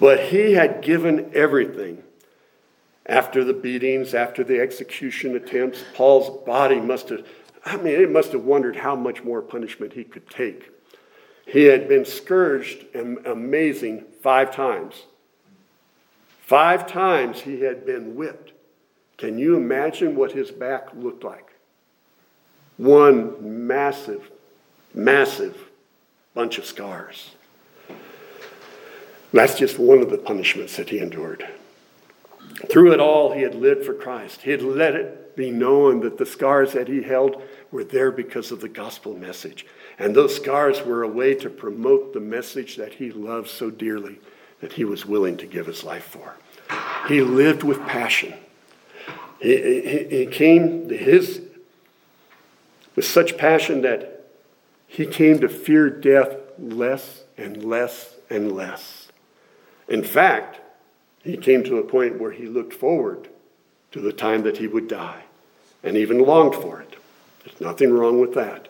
But 0.00 0.26
he 0.26 0.52
had 0.52 0.82
given 0.82 1.30
everything. 1.34 2.02
After 3.06 3.42
the 3.42 3.54
beatings, 3.54 4.12
after 4.12 4.44
the 4.44 4.60
execution 4.60 5.34
attempts, 5.34 5.82
Paul's 5.94 6.44
body 6.44 6.80
must 6.80 7.08
have, 7.08 7.26
I 7.64 7.76
mean, 7.76 8.00
it 8.00 8.10
must 8.10 8.32
have 8.32 8.44
wondered 8.44 8.76
how 8.76 8.96
much 8.96 9.24
more 9.24 9.42
punishment 9.42 9.92
he 9.92 10.04
could 10.04 10.28
take. 10.28 10.70
He 11.46 11.64
had 11.64 11.88
been 11.88 12.04
scourged, 12.04 12.84
amazing, 12.94 14.04
five 14.22 14.54
times. 14.54 15.04
Five 16.40 16.86
times 16.86 17.40
he 17.40 17.60
had 17.62 17.84
been 17.84 18.14
whipped. 18.14 18.52
Can 19.16 19.38
you 19.38 19.56
imagine 19.56 20.14
what 20.14 20.32
his 20.32 20.50
back 20.50 20.88
looked 20.94 21.24
like? 21.24 21.48
one 22.78 23.66
massive, 23.66 24.30
massive 24.94 25.68
bunch 26.32 26.56
of 26.56 26.64
scars. 26.64 27.32
That's 29.32 29.58
just 29.58 29.78
one 29.78 29.98
of 29.98 30.08
the 30.08 30.16
punishments 30.16 30.76
that 30.76 30.88
he 30.88 31.00
endured. 31.00 31.46
Through 32.66 32.92
it 32.92 33.00
all, 33.00 33.32
he 33.32 33.42
had 33.42 33.54
lived 33.54 33.84
for 33.84 33.94
Christ. 33.94 34.42
He 34.42 34.50
had 34.50 34.62
let 34.62 34.94
it 34.94 35.36
be 35.36 35.50
known 35.50 36.00
that 36.00 36.18
the 36.18 36.26
scars 36.26 36.72
that 36.72 36.88
he 36.88 37.02
held 37.02 37.40
were 37.70 37.84
there 37.84 38.10
because 38.10 38.50
of 38.50 38.60
the 38.60 38.68
gospel 38.68 39.14
message. 39.14 39.64
And 39.98 40.14
those 40.14 40.34
scars 40.34 40.82
were 40.82 41.04
a 41.04 41.08
way 41.08 41.34
to 41.36 41.48
promote 41.48 42.12
the 42.12 42.20
message 42.20 42.76
that 42.76 42.94
he 42.94 43.12
loved 43.12 43.48
so 43.48 43.70
dearly 43.70 44.18
that 44.60 44.72
he 44.72 44.84
was 44.84 45.06
willing 45.06 45.36
to 45.36 45.46
give 45.46 45.66
his 45.66 45.84
life 45.84 46.04
for. 46.04 46.36
He 47.06 47.22
lived 47.22 47.62
with 47.62 47.78
passion. 47.86 48.34
He, 49.40 49.56
he, 49.56 50.04
he 50.18 50.26
came, 50.26 50.88
to 50.88 50.96
his 50.96 51.40
with 52.96 53.04
such 53.04 53.38
passion 53.38 53.82
that 53.82 54.26
he 54.88 55.06
came 55.06 55.38
to 55.38 55.48
fear 55.48 55.88
death 55.88 56.34
less 56.58 57.22
and 57.36 57.62
less 57.62 58.16
and 58.28 58.50
less. 58.50 59.06
In 59.88 60.02
fact, 60.02 60.58
he 61.22 61.36
came 61.36 61.64
to 61.64 61.78
a 61.78 61.84
point 61.84 62.20
where 62.20 62.32
he 62.32 62.46
looked 62.46 62.74
forward 62.74 63.28
to 63.92 64.00
the 64.00 64.12
time 64.12 64.42
that 64.42 64.58
he 64.58 64.66
would 64.66 64.88
die 64.88 65.24
and 65.82 65.96
even 65.96 66.18
longed 66.18 66.54
for 66.54 66.80
it. 66.80 66.96
There's 67.44 67.60
nothing 67.60 67.92
wrong 67.92 68.20
with 68.20 68.34
that. 68.34 68.68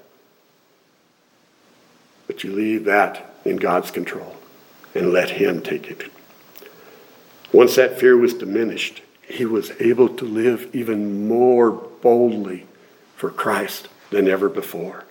But 2.26 2.44
you 2.44 2.52
leave 2.52 2.84
that 2.84 3.34
in 3.44 3.56
God's 3.56 3.90
control 3.90 4.36
and 4.94 5.12
let 5.12 5.30
Him 5.30 5.62
take 5.62 5.90
it. 5.90 6.10
Once 7.52 7.76
that 7.76 7.98
fear 7.98 8.16
was 8.16 8.34
diminished, 8.34 9.02
he 9.26 9.44
was 9.44 9.72
able 9.80 10.08
to 10.08 10.24
live 10.24 10.74
even 10.74 11.26
more 11.26 11.70
boldly 11.70 12.66
for 13.16 13.30
Christ 13.30 13.88
than 14.10 14.28
ever 14.28 14.48
before. 14.48 15.04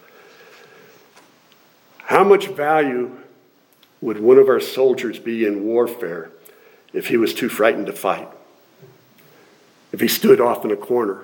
How 1.97 2.23
much 2.23 2.47
value 2.47 3.17
would 4.01 4.19
one 4.19 4.37
of 4.37 4.47
our 4.47 4.59
soldiers 4.59 5.19
be 5.19 5.45
in 5.45 5.63
warfare 5.63 6.31
if 6.93 7.07
he 7.07 7.17
was 7.17 7.33
too 7.33 7.49
frightened 7.49 7.87
to 7.87 7.93
fight? 7.93 8.29
If 9.91 9.99
he 9.99 10.07
stood 10.07 10.41
off 10.41 10.65
in 10.65 10.71
a 10.71 10.75
corner 10.75 11.23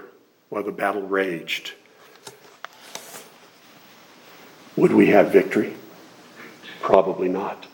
while 0.50 0.64
the 0.64 0.72
battle 0.72 1.02
raged? 1.02 1.74
Would 4.76 4.94
we 4.94 5.08
have 5.08 5.32
victory? 5.32 5.74
Probably 6.82 7.30
not. 7.30 7.68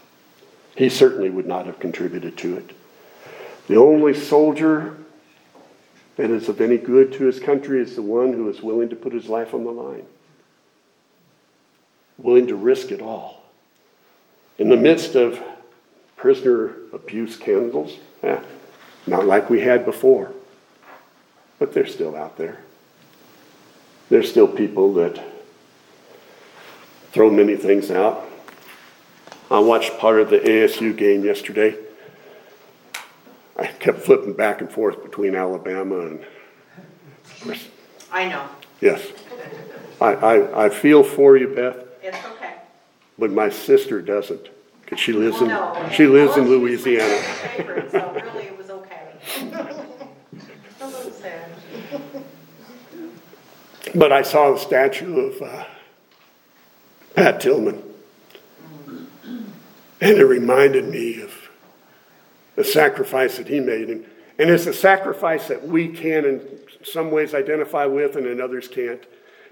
He 0.75 0.89
certainly 0.89 1.29
would 1.29 1.47
not 1.47 1.65
have 1.65 1.79
contributed 1.79 2.37
to 2.37 2.57
it. 2.57 2.71
The 3.67 3.77
only 3.77 4.13
soldier 4.13 4.97
that 6.15 6.29
is 6.29 6.49
of 6.49 6.59
any 6.59 6.77
good 6.77 7.13
to 7.13 7.25
his 7.25 7.39
country 7.39 7.79
is 7.81 7.95
the 7.95 8.01
one 8.01 8.33
who 8.33 8.49
is 8.49 8.61
willing 8.61 8.89
to 8.89 8.95
put 8.95 9.13
his 9.13 9.27
life 9.27 9.53
on 9.53 9.63
the 9.63 9.71
line. 9.71 10.05
willing 12.17 12.47
to 12.47 12.55
risk 12.55 12.91
it 12.91 13.01
all. 13.01 13.43
In 14.57 14.67
the 14.67 14.75
midst 14.75 15.15
of 15.15 15.41
prisoner 16.19 16.75
abuse 16.91 17.33
scandals, 17.35 17.97
eh, 18.23 18.39
not 19.07 19.25
like 19.25 19.49
we 19.49 19.61
had 19.61 19.85
before, 19.85 20.33
but 21.57 21.73
they're 21.73 21.87
still 21.87 22.15
out 22.15 22.37
there. 22.37 22.59
There's 24.09 24.29
still 24.29 24.47
people 24.47 24.93
that 24.95 25.23
throw 27.13 27.29
many 27.29 27.55
things 27.55 27.89
out. 27.89 28.25
I 29.49 29.59
watched 29.59 29.97
part 29.97 30.19
of 30.19 30.29
the 30.29 30.39
ASU 30.39 30.95
game 30.95 31.23
yesterday. 31.23 31.75
I 33.57 33.67
kept 33.67 33.99
flipping 33.99 34.33
back 34.33 34.59
and 34.61 34.69
forth 34.69 35.01
between 35.03 35.35
Alabama 35.35 36.01
and. 36.01 36.25
I 38.11 38.27
know. 38.27 38.47
Yes. 38.81 39.07
I, 40.01 40.13
I, 40.13 40.65
I 40.65 40.69
feel 40.69 41.03
for 41.03 41.37
you, 41.37 41.47
Beth. 41.47 41.77
It's 42.03 42.17
okay. 42.25 42.55
But 43.17 43.31
my 43.31 43.49
sister 43.49 44.01
doesn't, 44.01 44.49
because 44.89 44.99
she 45.03 45.13
lives 45.13 45.39
in 45.39 45.47
Well, 45.49 45.83
no. 45.83 45.89
she 45.91 46.07
lives 46.07 46.35
in 46.35 46.45
Well, 46.49 46.53
she 46.59 46.65
Louisiana. 46.65 47.21
favorite, 47.21 47.91
So 47.91 48.11
really, 48.11 48.45
it 48.47 48.57
was 48.57 48.69
okay. 48.71 49.11
A 50.81 50.85
little 50.87 51.11
sad. 51.11 51.45
But 53.93 54.11
I 54.11 54.23
saw 54.23 54.51
the 54.51 54.57
statue 54.57 55.19
of 55.19 55.41
uh, 55.41 55.65
Pat 57.15 57.39
Tillman, 57.39 57.83
and 60.01 60.17
it 60.17 60.25
reminded 60.25 60.85
me 60.85 61.21
of 61.21 61.33
the 62.55 62.63
sacrifice 62.63 63.37
that 63.37 63.47
he 63.47 63.59
made, 63.59 63.89
and, 63.89 64.05
and 64.39 64.49
it's 64.49 64.65
a 64.65 64.73
sacrifice 64.73 65.47
that 65.49 65.67
we 65.67 65.87
can, 65.89 66.25
in 66.25 66.41
some 66.83 67.11
ways, 67.11 67.33
identify 67.35 67.85
with, 67.85 68.15
and 68.15 68.25
in 68.25 68.41
others 68.41 68.67
can't. 68.67 69.03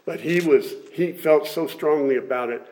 But 0.06 0.21
he 0.21 0.39
was 0.39 0.73
he 0.93 1.12
felt 1.12 1.47
so 1.47 1.67
strongly 1.67 2.15
about 2.15 2.50
it 2.50 2.65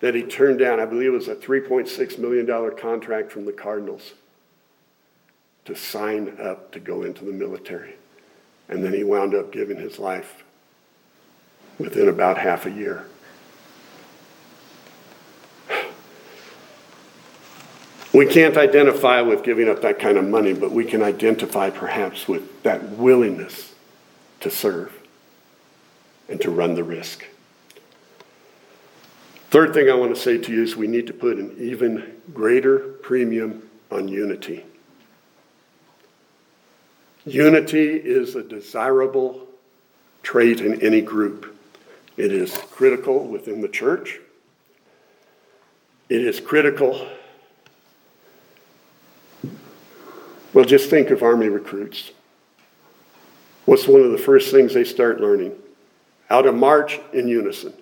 that 0.00 0.14
he 0.14 0.22
turned 0.22 0.58
down. 0.58 0.80
I 0.80 0.84
believe 0.84 1.08
it 1.08 1.16
was 1.16 1.28
a 1.28 1.34
3.6 1.34 2.18
million 2.18 2.46
dollar 2.46 2.70
contract 2.70 3.32
from 3.32 3.46
the 3.46 3.52
Cardinals 3.52 4.12
to 5.64 5.74
sign 5.74 6.36
up 6.40 6.72
to 6.72 6.80
go 6.80 7.02
into 7.02 7.24
the 7.24 7.32
military. 7.32 7.94
And 8.68 8.84
then 8.84 8.92
he 8.92 9.04
wound 9.04 9.34
up 9.34 9.52
giving 9.52 9.78
his 9.78 9.98
life 9.98 10.44
within 11.78 12.08
about 12.08 12.38
half 12.38 12.66
a 12.66 12.70
year. 12.70 13.06
We 18.12 18.26
can't 18.26 18.56
identify 18.56 19.22
with 19.22 19.42
giving 19.42 19.68
up 19.68 19.82
that 19.82 19.98
kind 19.98 20.16
of 20.16 20.24
money, 20.24 20.52
but 20.52 20.70
we 20.70 20.84
can 20.84 21.02
identify 21.02 21.70
perhaps 21.70 22.28
with 22.28 22.62
that 22.62 22.90
willingness 22.90 23.74
to 24.40 24.50
serve 24.50 24.96
and 26.28 26.40
to 26.40 26.50
run 26.50 26.76
the 26.76 26.84
risk. 26.84 27.24
Third 29.54 29.72
thing 29.72 29.88
I 29.88 29.94
want 29.94 30.12
to 30.12 30.20
say 30.20 30.36
to 30.36 30.52
you 30.52 30.64
is 30.64 30.74
we 30.74 30.88
need 30.88 31.06
to 31.06 31.12
put 31.12 31.38
an 31.38 31.54
even 31.60 32.20
greater 32.34 32.80
premium 32.80 33.70
on 33.88 34.08
unity. 34.08 34.64
Unity 37.24 37.92
is 37.92 38.34
a 38.34 38.42
desirable 38.42 39.46
trait 40.24 40.60
in 40.60 40.82
any 40.82 41.00
group. 41.00 41.56
It 42.16 42.32
is 42.32 42.52
critical 42.72 43.28
within 43.28 43.60
the 43.60 43.68
church. 43.68 44.18
It 46.08 46.22
is 46.22 46.40
critical. 46.40 47.06
Well, 50.52 50.64
just 50.64 50.90
think 50.90 51.10
of 51.10 51.22
Army 51.22 51.48
recruits. 51.48 52.10
What's 53.66 53.86
one 53.86 54.00
of 54.00 54.10
the 54.10 54.18
first 54.18 54.50
things 54.50 54.74
they 54.74 54.82
start 54.82 55.20
learning? 55.20 55.54
How 56.28 56.42
to 56.42 56.50
march 56.50 56.98
in 57.12 57.28
unison. 57.28 57.72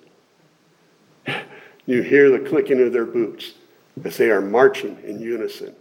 You 1.87 2.03
hear 2.03 2.31
the 2.31 2.49
clicking 2.49 2.81
of 2.81 2.93
their 2.93 3.05
boots 3.05 3.53
as 4.05 4.17
they 4.17 4.31
are 4.31 4.41
marching 4.41 4.99
in 5.05 5.21
unison, 5.21 5.75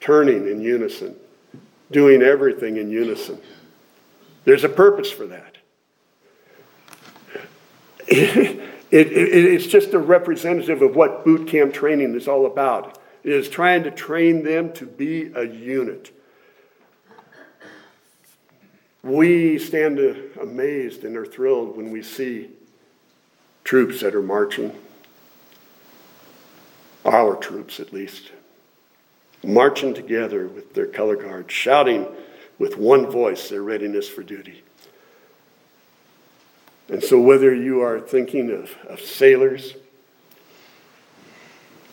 turning 0.00 0.46
in 0.48 0.60
unison, 0.60 1.16
doing 1.90 2.22
everything 2.22 2.76
in 2.76 2.90
unison. 2.90 3.40
There's 4.44 4.64
a 4.64 4.68
purpose 4.68 5.10
for 5.10 5.26
that. 5.26 5.56
It, 8.06 8.60
it, 8.90 9.12
it, 9.12 9.44
it's 9.44 9.66
just 9.66 9.92
a 9.92 9.98
representative 9.98 10.80
of 10.80 10.96
what 10.96 11.24
boot 11.24 11.46
camp 11.46 11.74
training 11.74 12.14
is 12.14 12.26
all 12.26 12.46
about. 12.46 12.98
It 13.22 13.32
is 13.32 13.48
trying 13.48 13.82
to 13.82 13.90
train 13.90 14.42
them 14.44 14.72
to 14.74 14.86
be 14.86 15.30
a 15.34 15.44
unit. 15.44 16.10
We 19.02 19.58
stand 19.58 19.98
amazed 20.40 21.04
and 21.04 21.16
are 21.16 21.26
thrilled 21.26 21.76
when 21.76 21.90
we 21.90 22.02
see 22.02 22.50
troops 23.64 24.00
that 24.00 24.14
are 24.14 24.22
marching, 24.22 24.72
our 27.08 27.36
troops 27.36 27.80
at 27.80 27.92
least, 27.92 28.32
marching 29.44 29.94
together 29.94 30.46
with 30.48 30.74
their 30.74 30.86
color 30.86 31.16
guard, 31.16 31.50
shouting 31.50 32.06
with 32.58 32.76
one 32.76 33.10
voice 33.10 33.48
their 33.48 33.62
readiness 33.62 34.08
for 34.08 34.22
duty. 34.22 34.62
And 36.88 37.02
so, 37.02 37.20
whether 37.20 37.54
you 37.54 37.82
are 37.82 38.00
thinking 38.00 38.50
of, 38.50 38.76
of 38.88 39.00
sailors, 39.00 39.74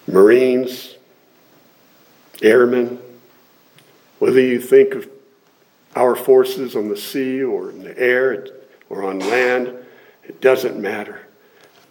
Marines, 0.07 0.95
airmen, 2.41 2.99
whether 4.19 4.39
you 4.39 4.61
think 4.61 4.93
of 4.93 5.09
our 5.95 6.15
forces 6.15 6.75
on 6.75 6.89
the 6.89 6.97
sea 6.97 7.43
or 7.43 7.69
in 7.69 7.83
the 7.83 7.97
air 7.97 8.47
or 8.89 9.03
on 9.03 9.19
land, 9.19 9.73
it 10.23 10.41
doesn't 10.41 10.79
matter. 10.79 11.27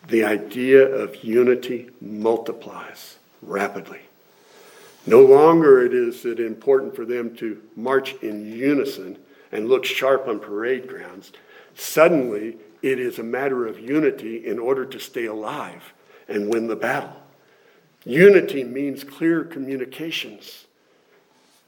The 0.09 0.25
idea 0.25 0.85
of 0.85 1.25
unity 1.25 1.91
multiplies 2.01 3.17
rapidly. 3.41 4.01
No 5.07 5.21
longer 5.23 5.85
it 5.85 5.93
is 5.93 6.25
it 6.25 6.41
important 6.41 6.97
for 6.97 7.05
them 7.05 7.35
to 7.37 7.63
march 7.77 8.15
in 8.23 8.51
unison 8.53 9.19
and 9.53 9.69
look 9.69 9.85
sharp 9.85 10.27
on 10.27 10.41
parade 10.41 10.89
grounds. 10.89 11.33
Suddenly, 11.75 12.57
it 12.83 12.99
is 12.99 13.19
a 13.19 13.23
matter 13.23 13.67
of 13.67 13.79
unity 13.79 14.47
in 14.47 14.59
order 14.59 14.85
to 14.85 14.99
stay 14.99 15.27
alive 15.27 15.93
and 16.29 16.53
win 16.53 16.67
the 16.67 16.77
battle. 16.77 17.17
Unity 18.05 18.65
means 18.65 19.05
clear 19.05 19.45
communications. 19.45 20.67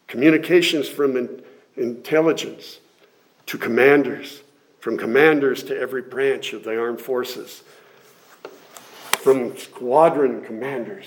Communications 0.07 0.88
from 0.88 1.16
in, 1.16 1.42
intelligence 1.77 2.81
to 3.46 3.57
commanders, 3.59 4.42
from 4.81 4.99
commanders 4.99 5.62
to 5.64 5.79
every 5.79 6.03
branch 6.03 6.53
of 6.53 6.64
the 6.64 6.79
armed 6.79 7.01
forces, 7.01 7.62
from 9.27 9.57
squadron 9.57 10.41
commanders 10.41 11.05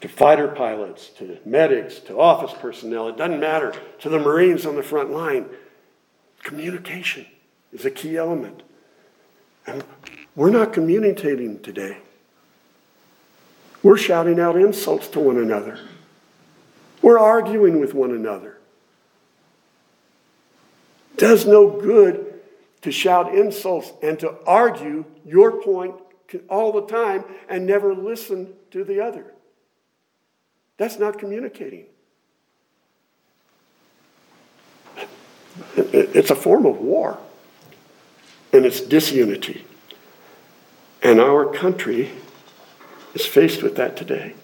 to 0.00 0.08
fighter 0.08 0.48
pilots, 0.48 1.08
to 1.10 1.38
medics, 1.44 2.00
to 2.00 2.18
office 2.18 2.52
personnel, 2.60 3.06
it 3.06 3.16
doesn't 3.16 3.38
matter, 3.38 3.72
to 4.00 4.08
the 4.08 4.18
Marines 4.18 4.66
on 4.66 4.74
the 4.74 4.82
front 4.82 5.12
line. 5.12 5.48
Communication 6.42 7.26
is 7.72 7.84
a 7.84 7.92
key 7.92 8.16
element. 8.16 8.64
And 9.68 9.84
we're 10.34 10.50
not 10.50 10.72
communicating 10.72 11.60
today. 11.60 11.98
We're 13.84 13.96
shouting 13.96 14.40
out 14.40 14.56
insults 14.56 15.06
to 15.10 15.20
one 15.20 15.36
another. 15.36 15.78
We're 17.02 17.20
arguing 17.20 17.78
with 17.78 17.94
one 17.94 18.10
another. 18.10 18.58
Does 21.16 21.46
no 21.46 21.70
good 21.70 22.40
to 22.82 22.90
shout 22.90 23.32
insults 23.32 23.92
and 24.02 24.18
to 24.18 24.34
argue 24.44 25.04
your 25.24 25.62
point 25.62 25.94
all 26.48 26.72
the 26.72 26.86
time 26.86 27.24
and 27.48 27.66
never 27.66 27.94
listen 27.94 28.54
to 28.70 28.84
the 28.84 29.00
other. 29.00 29.34
That's 30.76 30.98
not 30.98 31.18
communicating. 31.18 31.86
It's 35.76 36.30
a 36.30 36.34
form 36.34 36.66
of 36.66 36.78
war, 36.78 37.18
and 38.52 38.64
it's 38.64 38.80
disunity. 38.80 39.64
And 41.02 41.20
our 41.20 41.46
country 41.46 42.10
is 43.14 43.24
faced 43.24 43.62
with 43.62 43.76
that 43.76 43.96
today. 43.96 44.34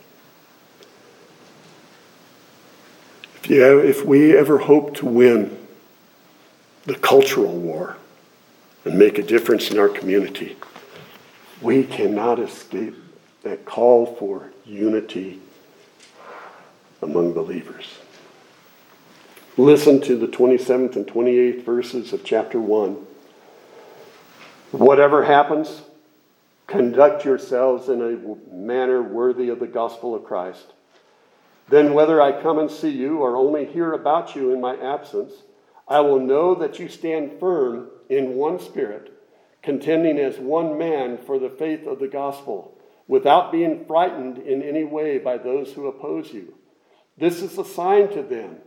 If, 3.42 3.50
you 3.50 3.78
if 3.80 4.04
we 4.04 4.36
ever 4.36 4.58
hope 4.58 4.94
to 4.96 5.06
win 5.06 5.56
the 6.84 6.94
cultural 6.94 7.56
war 7.56 7.96
and 8.84 8.98
make 8.98 9.18
a 9.18 9.22
difference 9.22 9.70
in 9.70 9.78
our 9.78 9.88
community, 9.88 10.56
we 11.60 11.84
cannot 11.84 12.38
escape 12.38 12.96
that 13.42 13.64
call 13.64 14.06
for 14.16 14.50
unity 14.64 15.40
among 17.02 17.32
believers. 17.32 17.98
Listen 19.56 20.00
to 20.00 20.16
the 20.16 20.28
27th 20.28 20.96
and 20.96 21.06
28th 21.06 21.64
verses 21.64 22.12
of 22.12 22.24
chapter 22.24 22.60
1. 22.60 22.96
Whatever 24.72 25.24
happens, 25.24 25.82
conduct 26.66 27.24
yourselves 27.24 27.88
in 27.88 28.00
a 28.00 28.54
manner 28.54 29.02
worthy 29.02 29.48
of 29.48 29.58
the 29.58 29.66
gospel 29.66 30.14
of 30.14 30.24
Christ. 30.24 30.72
Then, 31.68 31.94
whether 31.94 32.20
I 32.20 32.40
come 32.40 32.58
and 32.58 32.70
see 32.70 32.90
you 32.90 33.18
or 33.18 33.36
only 33.36 33.64
hear 33.64 33.92
about 33.92 34.34
you 34.34 34.52
in 34.52 34.60
my 34.60 34.76
absence, 34.76 35.32
I 35.86 36.00
will 36.00 36.20
know 36.20 36.54
that 36.54 36.78
you 36.78 36.88
stand 36.88 37.38
firm 37.38 37.88
in 38.08 38.34
one 38.34 38.60
spirit, 38.60 39.19
contending 39.62 40.18
as 40.18 40.38
one 40.38 40.78
man 40.78 41.18
for 41.18 41.38
the 41.38 41.50
faith 41.50 41.86
of 41.86 41.98
the 41.98 42.08
gospel, 42.08 42.76
without 43.06 43.52
being 43.52 43.84
frightened 43.86 44.38
in 44.38 44.62
any 44.62 44.84
way 44.84 45.18
by 45.18 45.36
those 45.36 45.72
who 45.72 45.86
oppose 45.86 46.32
you. 46.32 46.54
This 47.18 47.42
is 47.42 47.58
a 47.58 47.64
sign 47.64 48.08
to 48.10 48.22
them 48.22 48.58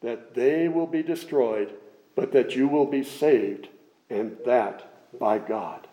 that 0.00 0.34
they 0.34 0.68
will 0.68 0.86
be 0.86 1.02
destroyed, 1.02 1.74
but 2.14 2.32
that 2.32 2.54
you 2.54 2.68
will 2.68 2.86
be 2.86 3.02
saved, 3.02 3.68
and 4.08 4.36
that 4.46 5.18
by 5.18 5.38
God. 5.38 5.86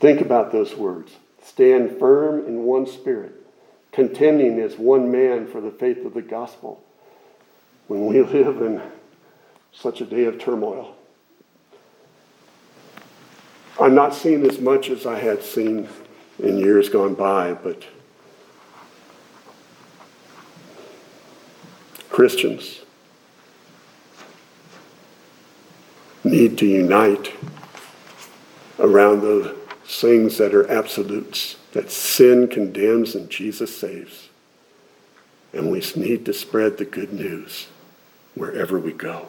Think 0.00 0.20
about 0.20 0.52
those 0.52 0.74
words. 0.74 1.12
Stand 1.42 1.98
firm 1.98 2.46
in 2.46 2.64
one 2.64 2.86
spirit, 2.86 3.32
contending 3.92 4.60
as 4.60 4.76
one 4.76 5.10
man 5.10 5.46
for 5.46 5.60
the 5.60 5.70
faith 5.70 6.04
of 6.04 6.14
the 6.14 6.22
gospel. 6.22 6.82
When 7.86 8.06
we 8.06 8.20
live 8.22 8.60
in 8.60 8.82
such 9.72 10.00
a 10.00 10.06
day 10.06 10.24
of 10.24 10.38
turmoil, 10.38 10.95
I'm 13.78 13.94
not 13.94 14.14
seeing 14.14 14.48
as 14.48 14.58
much 14.58 14.88
as 14.88 15.04
I 15.04 15.18
had 15.18 15.42
seen 15.42 15.88
in 16.38 16.56
years 16.56 16.88
gone 16.88 17.14
by, 17.14 17.52
but 17.52 17.84
Christians 22.08 22.80
need 26.24 26.56
to 26.58 26.66
unite 26.66 27.32
around 28.78 29.20
those 29.20 29.54
things 29.84 30.38
that 30.38 30.54
are 30.54 30.68
absolutes, 30.70 31.56
that 31.72 31.90
sin 31.90 32.48
condemns 32.48 33.14
and 33.14 33.28
Jesus 33.28 33.76
saves. 33.76 34.28
And 35.52 35.70
we 35.70 35.82
need 35.94 36.24
to 36.24 36.32
spread 36.32 36.78
the 36.78 36.84
good 36.84 37.12
news 37.12 37.68
wherever 38.34 38.78
we 38.78 38.92
go. 38.92 39.28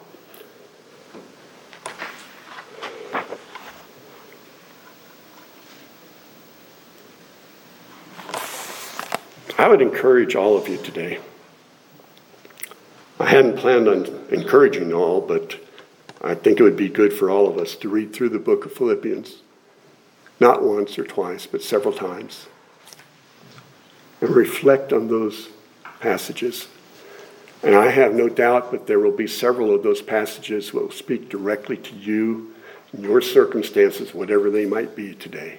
I 9.68 9.70
would 9.72 9.82
encourage 9.82 10.34
all 10.34 10.56
of 10.56 10.66
you 10.66 10.78
today. 10.78 11.18
I 13.20 13.26
hadn't 13.26 13.58
planned 13.58 13.86
on 13.86 14.06
encouraging 14.30 14.94
all, 14.94 15.20
but 15.20 15.60
I 16.22 16.34
think 16.34 16.58
it 16.58 16.62
would 16.62 16.74
be 16.74 16.88
good 16.88 17.12
for 17.12 17.28
all 17.28 17.46
of 17.46 17.58
us 17.58 17.76
to 17.76 17.90
read 17.90 18.14
through 18.14 18.30
the 18.30 18.38
book 18.38 18.64
of 18.64 18.72
Philippians, 18.72 19.42
not 20.40 20.62
once 20.62 20.98
or 20.98 21.04
twice, 21.04 21.44
but 21.46 21.62
several 21.62 21.92
times, 21.92 22.46
and 24.22 24.30
reflect 24.30 24.90
on 24.90 25.08
those 25.08 25.50
passages. 26.00 26.68
And 27.62 27.74
I 27.74 27.90
have 27.90 28.14
no 28.14 28.30
doubt 28.30 28.70
that 28.70 28.86
there 28.86 29.00
will 29.00 29.12
be 29.12 29.26
several 29.26 29.74
of 29.74 29.82
those 29.82 30.00
passages 30.00 30.70
that 30.70 30.80
will 30.80 30.90
speak 30.90 31.28
directly 31.28 31.76
to 31.76 31.94
you 31.94 32.54
and 32.94 33.04
your 33.04 33.20
circumstances, 33.20 34.14
whatever 34.14 34.48
they 34.48 34.64
might 34.64 34.96
be 34.96 35.14
today. 35.14 35.58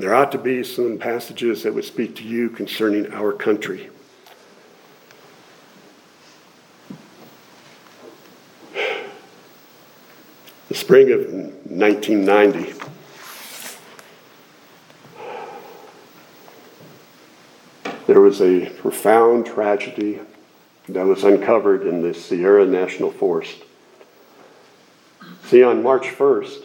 There 0.00 0.14
ought 0.14 0.32
to 0.32 0.38
be 0.38 0.64
some 0.64 0.96
passages 0.96 1.62
that 1.62 1.74
would 1.74 1.84
speak 1.84 2.16
to 2.16 2.22
you 2.22 2.48
concerning 2.48 3.12
our 3.12 3.34
country. 3.34 3.90
The 10.68 10.74
spring 10.74 11.12
of 11.12 11.20
1990, 11.30 12.72
there 18.06 18.22
was 18.22 18.40
a 18.40 18.70
profound 18.70 19.44
tragedy 19.44 20.20
that 20.88 21.04
was 21.04 21.24
uncovered 21.24 21.86
in 21.86 22.00
the 22.00 22.14
Sierra 22.14 22.64
National 22.64 23.10
Forest. 23.10 23.64
See, 25.44 25.62
on 25.62 25.82
March 25.82 26.06
1st, 26.06 26.62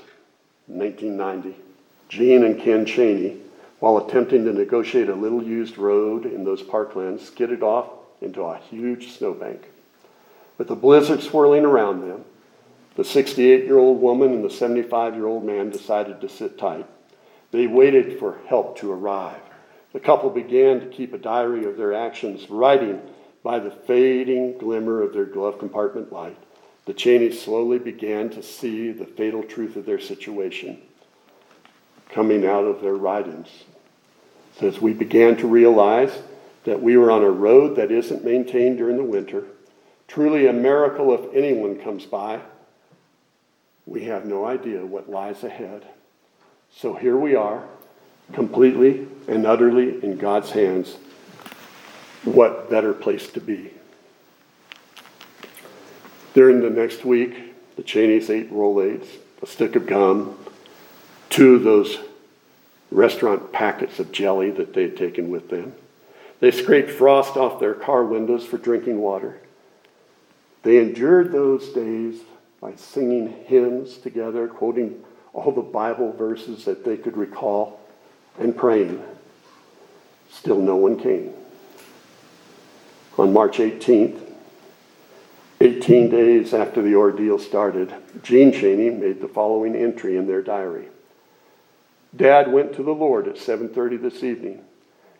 1990, 0.67 1.64
Gene 2.07 2.43
and 2.43 2.59
Ken 2.59 2.85
Cheney, 2.85 3.37
while 3.79 3.97
attempting 3.97 4.45
to 4.45 4.53
negotiate 4.53 5.09
a 5.09 5.15
little 5.15 5.43
used 5.43 5.77
road 5.77 6.25
in 6.25 6.43
those 6.43 6.61
parklands, 6.61 7.21
skidded 7.21 7.63
off 7.63 7.89
into 8.21 8.43
a 8.43 8.57
huge 8.57 9.11
snowbank. 9.11 9.69
With 10.57 10.67
the 10.67 10.75
blizzard 10.75 11.21
swirling 11.21 11.65
around 11.65 12.01
them, 12.01 12.23
the 12.95 13.03
68 13.03 13.65
year 13.65 13.77
old 13.77 14.01
woman 14.01 14.33
and 14.33 14.45
the 14.45 14.49
75 14.49 15.15
year 15.15 15.25
old 15.25 15.43
man 15.43 15.69
decided 15.69 16.21
to 16.21 16.29
sit 16.29 16.57
tight. 16.57 16.85
They 17.51 17.67
waited 17.67 18.19
for 18.19 18.39
help 18.47 18.77
to 18.79 18.91
arrive. 18.91 19.41
The 19.91 19.99
couple 19.99 20.29
began 20.29 20.79
to 20.79 20.87
keep 20.87 21.13
a 21.13 21.17
diary 21.17 21.65
of 21.65 21.77
their 21.77 21.93
actions, 21.93 22.49
writing 22.49 23.01
by 23.43 23.59
the 23.59 23.71
fading 23.71 24.57
glimmer 24.57 25.01
of 25.01 25.13
their 25.13 25.25
glove 25.25 25.59
compartment 25.59 26.11
light. 26.11 26.37
The 26.85 26.93
Cheneys 26.93 27.41
slowly 27.41 27.79
began 27.79 28.29
to 28.31 28.43
see 28.43 28.91
the 28.91 29.05
fatal 29.05 29.43
truth 29.43 29.75
of 29.75 29.85
their 29.85 29.99
situation 29.99 30.81
coming 32.09 32.45
out 32.45 32.63
of 32.63 32.81
their 32.81 32.95
writings. 32.95 33.47
As 34.61 34.79
we 34.79 34.93
began 34.93 35.35
to 35.37 35.47
realize 35.47 36.11
that 36.63 36.81
we 36.81 36.97
were 36.97 37.11
on 37.11 37.23
a 37.23 37.29
road 37.29 37.75
that 37.75 37.91
isn't 37.91 38.23
maintained 38.23 38.77
during 38.77 38.97
the 38.97 39.03
winter, 39.03 39.43
truly 40.07 40.47
a 40.47 40.53
miracle 40.53 41.13
if 41.13 41.33
anyone 41.33 41.79
comes 41.79 42.05
by, 42.05 42.39
we 43.85 44.05
have 44.05 44.25
no 44.25 44.45
idea 44.45 44.85
what 44.85 45.09
lies 45.09 45.43
ahead. 45.43 45.85
So 46.75 46.93
here 46.93 47.17
we 47.17 47.35
are, 47.35 47.63
completely 48.33 49.07
and 49.27 49.45
utterly 49.45 50.03
in 50.03 50.17
God's 50.17 50.51
hands. 50.51 50.97
What 52.23 52.69
better 52.69 52.93
place 52.93 53.29
to 53.31 53.39
be? 53.39 53.71
During 56.33 56.61
the 56.61 56.69
next 56.69 57.05
week, 57.05 57.55
the 57.75 57.83
Cheneys 57.83 58.29
ate 58.29 58.51
Rolaids, 58.51 59.07
a 59.41 59.47
stick 59.47 59.75
of 59.75 59.85
gum, 59.85 60.37
two 61.35 61.55
of 61.55 61.63
those 61.65 61.97
restaurant 62.91 63.51
packets 63.51 63.99
of 63.99 64.09
jelly 64.13 64.51
that 64.51 64.73
they 64.73 64.83
had 64.83 64.95
taken 64.95 65.29
with 65.29 65.49
them. 65.49 65.73
They 66.39 66.49
scraped 66.49 66.89
frost 66.89 67.35
off 67.35 67.59
their 67.59 67.73
car 67.73 68.05
windows 68.05 68.45
for 68.45 68.57
drinking 68.57 68.99
water. 68.99 69.37
They 70.63 70.77
endured 70.77 71.33
those 71.33 71.73
days 71.73 72.21
by 72.61 72.75
singing 72.75 73.43
hymns 73.47 73.97
together, 73.97 74.47
quoting 74.47 75.03
all 75.33 75.51
the 75.51 75.61
Bible 75.61 76.13
verses 76.13 76.63
that 76.63 76.85
they 76.85 76.95
could 76.95 77.17
recall, 77.17 77.81
and 78.39 78.55
praying. 78.55 79.03
Still, 80.31 80.61
no 80.61 80.77
one 80.77 80.97
came. 80.97 81.33
On 83.17 83.33
March 83.33 83.57
18th, 83.57 84.21
18 85.59 86.09
days 86.09 86.53
after 86.53 86.81
the 86.81 86.95
ordeal 86.95 87.39
started, 87.39 87.93
Gene 88.23 88.53
Cheney 88.53 88.89
made 88.89 89.19
the 89.19 89.27
following 89.27 89.75
entry 89.75 90.15
in 90.15 90.27
their 90.27 90.41
diary. 90.41 90.87
Dad 92.15 92.51
went 92.51 92.73
to 92.73 92.83
the 92.83 92.93
Lord 92.93 93.27
at 93.27 93.37
7:30 93.37 93.97
this 93.97 94.23
evening. 94.23 94.63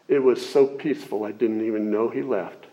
It 0.07 0.23
was 0.23 0.47
so 0.47 0.65
peaceful 0.67 1.23
I 1.23 1.31
didn't 1.31 1.65
even 1.65 1.91
know 1.91 2.09
he 2.09 2.21
left. 2.21 2.65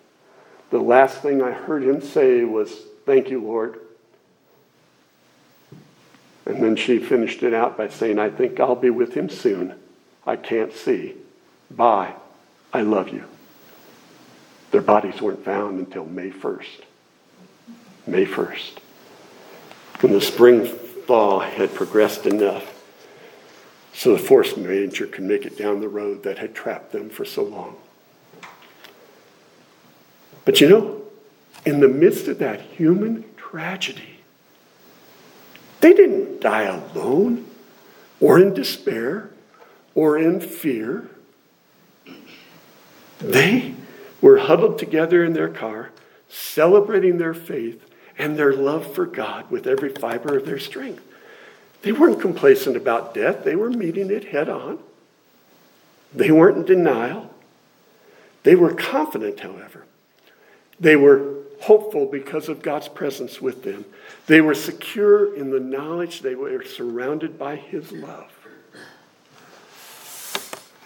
The 0.70 0.80
last 0.80 1.22
thing 1.22 1.42
I 1.42 1.50
heard 1.50 1.82
him 1.82 2.00
say 2.00 2.44
was, 2.44 2.86
"Thank 3.04 3.30
you, 3.30 3.40
Lord." 3.40 3.80
And 6.44 6.62
then 6.62 6.76
she 6.76 6.98
finished 6.98 7.42
it 7.42 7.54
out 7.54 7.76
by 7.76 7.88
saying, 7.88 8.18
"I 8.18 8.28
think 8.28 8.60
I'll 8.60 8.74
be 8.74 8.90
with 8.90 9.14
him 9.14 9.28
soon. 9.28 9.74
I 10.26 10.36
can't 10.36 10.72
see. 10.72 11.16
Bye. 11.70 12.14
I 12.72 12.82
love 12.82 13.08
you." 13.08 13.24
Their 14.70 14.82
bodies 14.82 15.20
weren't 15.20 15.44
found 15.44 15.78
until 15.78 16.04
May 16.04 16.30
1st. 16.30 16.82
May 18.06 18.24
1st. 18.24 18.80
When 20.00 20.12
the 20.12 20.20
spring 20.20 20.66
thaw 20.66 21.40
had 21.40 21.74
progressed 21.74 22.26
enough 22.26 22.71
so 23.92 24.12
the 24.12 24.18
force 24.18 24.56
ranger 24.56 25.06
can 25.06 25.28
make 25.28 25.44
it 25.44 25.58
down 25.58 25.80
the 25.80 25.88
road 25.88 26.22
that 26.22 26.38
had 26.38 26.54
trapped 26.54 26.92
them 26.92 27.10
for 27.10 27.24
so 27.24 27.42
long. 27.42 27.76
But 30.44 30.60
you 30.60 30.68
know, 30.68 31.02
in 31.64 31.80
the 31.80 31.88
midst 31.88 32.26
of 32.28 32.38
that 32.38 32.60
human 32.60 33.24
tragedy, 33.36 34.18
they 35.80 35.92
didn't 35.92 36.40
die 36.40 36.62
alone 36.62 37.46
or 38.20 38.38
in 38.38 38.54
despair 38.54 39.30
or 39.94 40.18
in 40.18 40.40
fear. 40.40 41.10
They 43.18 43.74
were 44.20 44.38
huddled 44.38 44.78
together 44.78 45.24
in 45.24 45.32
their 45.32 45.48
car, 45.48 45.90
celebrating 46.28 47.18
their 47.18 47.34
faith 47.34 47.84
and 48.18 48.36
their 48.36 48.52
love 48.52 48.94
for 48.94 49.06
God 49.06 49.50
with 49.50 49.66
every 49.66 49.90
fiber 49.90 50.36
of 50.36 50.46
their 50.46 50.58
strength. 50.58 51.04
They 51.82 51.92
weren't 51.92 52.20
complacent 52.20 52.76
about 52.76 53.14
death, 53.14 53.44
they 53.44 53.56
were 53.56 53.70
meeting 53.70 54.10
it 54.10 54.24
head 54.24 54.48
on. 54.48 54.78
They 56.14 56.30
weren't 56.30 56.58
in 56.58 56.64
denial. 56.64 57.30
They 58.42 58.54
were 58.54 58.74
confident, 58.74 59.40
however. 59.40 59.86
They 60.78 60.96
were 60.96 61.42
hopeful 61.62 62.06
because 62.06 62.48
of 62.48 62.60
God's 62.60 62.88
presence 62.88 63.40
with 63.40 63.62
them. 63.62 63.84
They 64.26 64.40
were 64.40 64.54
secure 64.54 65.34
in 65.34 65.50
the 65.50 65.60
knowledge 65.60 66.20
they 66.20 66.34
were 66.34 66.64
surrounded 66.64 67.38
by 67.38 67.56
His 67.56 67.92
love. 67.92 68.30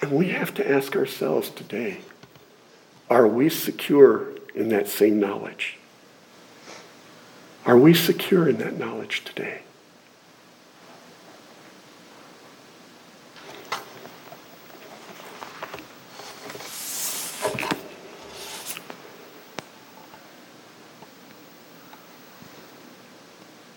And 0.03 0.13
we 0.13 0.29
have 0.29 0.55
to 0.55 0.71
ask 0.71 0.95
ourselves 0.95 1.51
today 1.51 1.99
are 3.09 3.27
we 3.27 3.49
secure 3.49 4.29
in 4.55 4.69
that 4.71 4.89
same 4.89 5.21
knowledge? 5.21 5.79
Are 7.65 7.79
we 7.79 7.95
secure 7.95 8.49
in 8.49 8.57
that 8.59 8.79
knowledge 8.79 9.25
today? 9.25 9.63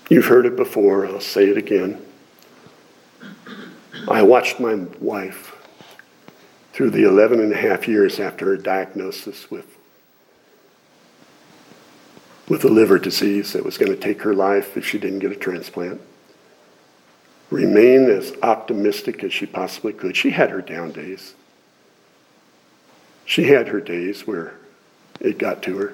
You've 0.10 0.26
heard 0.26 0.48
it 0.48 0.56
before, 0.56 1.06
I'll 1.06 1.22
say 1.22 1.50
it 1.50 1.58
again. 1.58 2.04
I 4.10 4.24
watched 4.24 4.60
my 4.60 4.74
wife 5.00 5.56
through 6.74 6.90
the 6.90 7.04
11 7.04 7.40
and 7.40 7.54
a 7.54 7.58
half 7.58 7.88
years 7.88 8.20
after 8.20 8.46
her 8.46 8.58
diagnosis 8.58 9.52
with, 9.52 9.78
with 12.48 12.66
a 12.66 12.70
liver 12.70 12.98
disease 12.98 13.54
that 13.54 13.64
was 13.64 13.78
going 13.78 13.92
to 13.92 13.98
take 13.98 14.24
her 14.24 14.34
life 14.34 14.76
if 14.76 14.84
she 14.84 14.98
didn't 14.98 15.20
get 15.20 15.32
a 15.32 15.36
transplant. 15.36 16.02
Remain 17.52 18.10
as 18.10 18.34
optimistic 18.42 19.24
as 19.24 19.32
she 19.32 19.46
possibly 19.46 19.94
could. 19.94 20.18
She 20.18 20.32
had 20.32 20.50
her 20.50 20.62
down 20.62 20.92
days. 20.92 21.36
She 23.26 23.44
had 23.44 23.68
her 23.68 23.82
days 23.82 24.26
where 24.26 24.56
it 25.20 25.38
got 25.38 25.62
to 25.64 25.78
her. 25.78 25.94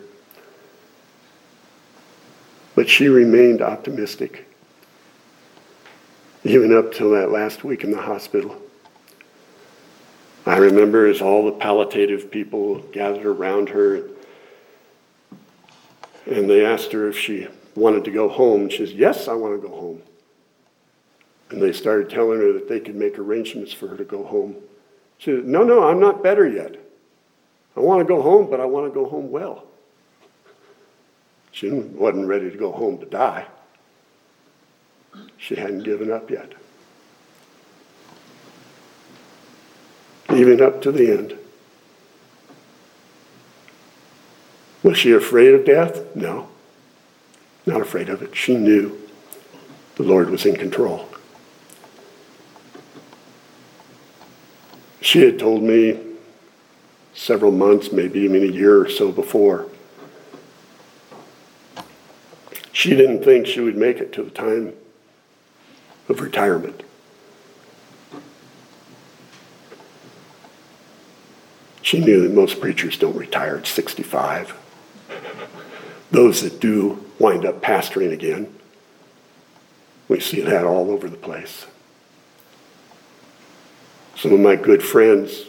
But 2.76 2.90
she 2.90 3.08
remained 3.08 3.62
optimistic, 3.62 4.48
even 6.44 6.76
up 6.76 6.94
till 6.94 7.12
that 7.12 7.32
last 7.32 7.64
week 7.64 7.84
in 7.84 7.92
the 7.92 8.02
hospital. 8.02 8.62
I 10.46 10.58
remember 10.58 11.08
as 11.08 11.22
all 11.22 11.46
the 11.46 11.54
palliative 11.54 12.30
people 12.30 12.80
gathered 12.92 13.26
around 13.26 13.70
her 13.70 14.10
and 16.26 16.50
they 16.50 16.66
asked 16.66 16.92
her 16.92 17.08
if 17.08 17.18
she 17.18 17.48
wanted 17.76 18.04
to 18.06 18.12
go 18.12 18.28
home. 18.30 18.70
She 18.70 18.78
says, 18.78 18.94
Yes, 18.94 19.28
I 19.28 19.34
want 19.34 19.60
to 19.60 19.68
go 19.68 19.74
home. 19.74 20.02
And 21.50 21.62
they 21.62 21.72
started 21.72 22.10
telling 22.10 22.40
her 22.40 22.54
that 22.54 22.68
they 22.68 22.80
could 22.80 22.96
make 22.96 23.20
arrangements 23.20 23.72
for 23.72 23.88
her 23.88 23.98
to 23.98 24.04
go 24.04 24.24
home. 24.24 24.56
She 25.18 25.32
said, 25.32 25.46
No, 25.46 25.64
no, 25.64 25.88
I'm 25.88 26.00
not 26.00 26.24
better 26.24 26.48
yet. 26.48 26.76
I 27.78 27.80
want 27.82 28.00
to 28.00 28.06
go 28.06 28.22
home, 28.22 28.50
but 28.50 28.60
I 28.60 28.66
want 28.66 28.92
to 28.92 28.94
go 28.94 29.08
home 29.08 29.30
well. 29.30 29.66
She 31.56 31.70
wasn't 31.70 32.28
ready 32.28 32.52
to 32.52 32.58
go 32.58 32.74
home 32.74 32.98
to 32.98 33.06
die. 33.06 33.46
She 35.38 35.56
hadn't 35.56 35.84
given 35.84 36.12
up 36.12 36.30
yet. 36.30 36.52
Even 40.34 40.62
up 40.62 40.82
to 40.82 40.92
the 40.92 41.10
end. 41.10 41.38
Was 44.84 44.98
she 44.98 45.14
afraid 45.14 45.54
of 45.54 45.64
death? 45.64 46.14
No. 46.14 46.50
Not 47.66 47.80
afraid 47.80 48.10
of 48.10 48.22
it. 48.22 48.36
She 48.36 48.58
knew 48.58 49.00
the 49.96 50.04
Lord 50.04 50.30
was 50.30 50.46
in 50.46 50.58
control. 50.58 51.08
She 55.00 55.22
had 55.22 55.40
told 55.40 55.64
me 55.64 56.02
several 57.14 57.54
months, 57.54 57.94
maybe 57.94 58.20
even 58.20 58.44
a 58.44 58.52
year 58.52 58.82
or 58.82 58.90
so 58.90 59.14
before, 59.14 59.70
she 62.86 62.96
didn't 62.96 63.24
think 63.24 63.48
she 63.48 63.62
would 63.62 63.76
make 63.76 63.98
it 63.98 64.14
to 64.14 64.22
the 64.22 64.30
time 64.30 64.72
of 66.08 66.22
retirement. 66.22 66.84
She 71.82 72.00
knew 72.00 72.22
that 72.22 72.32
most 72.32 72.62
preachers 72.62 72.96
don't 73.00 73.18
retire 73.18 73.58
at 73.58 73.66
65. 73.66 74.56
Those 76.12 76.44
that 76.44 76.60
do 76.60 77.04
wind 77.18 77.44
up 77.44 77.60
pastoring 77.60 78.14
again. 78.14 78.54
We 80.08 80.20
see 80.20 80.42
that 80.42 80.64
all 80.64 80.92
over 80.92 81.10
the 81.10 81.18
place. 81.18 81.66
Some 84.16 84.32
of 84.32 84.40
my 84.40 84.56
good 84.56 84.84
friends 84.84 85.46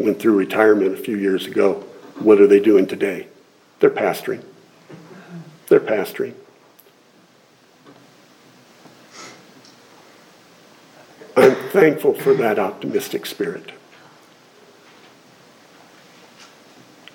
went 0.00 0.18
through 0.18 0.36
retirement 0.36 0.94
a 0.94 0.96
few 0.96 1.16
years 1.16 1.46
ago. 1.46 1.84
What 2.18 2.40
are 2.40 2.48
they 2.48 2.58
doing 2.58 2.88
today? 2.88 3.28
They're 3.78 3.88
pastoring. 3.88 4.42
They're 5.68 5.80
pastoring. 5.80 6.34
I'm 11.36 11.54
thankful 11.70 12.14
for 12.14 12.34
that 12.34 12.58
optimistic 12.58 13.26
spirit. 13.26 13.72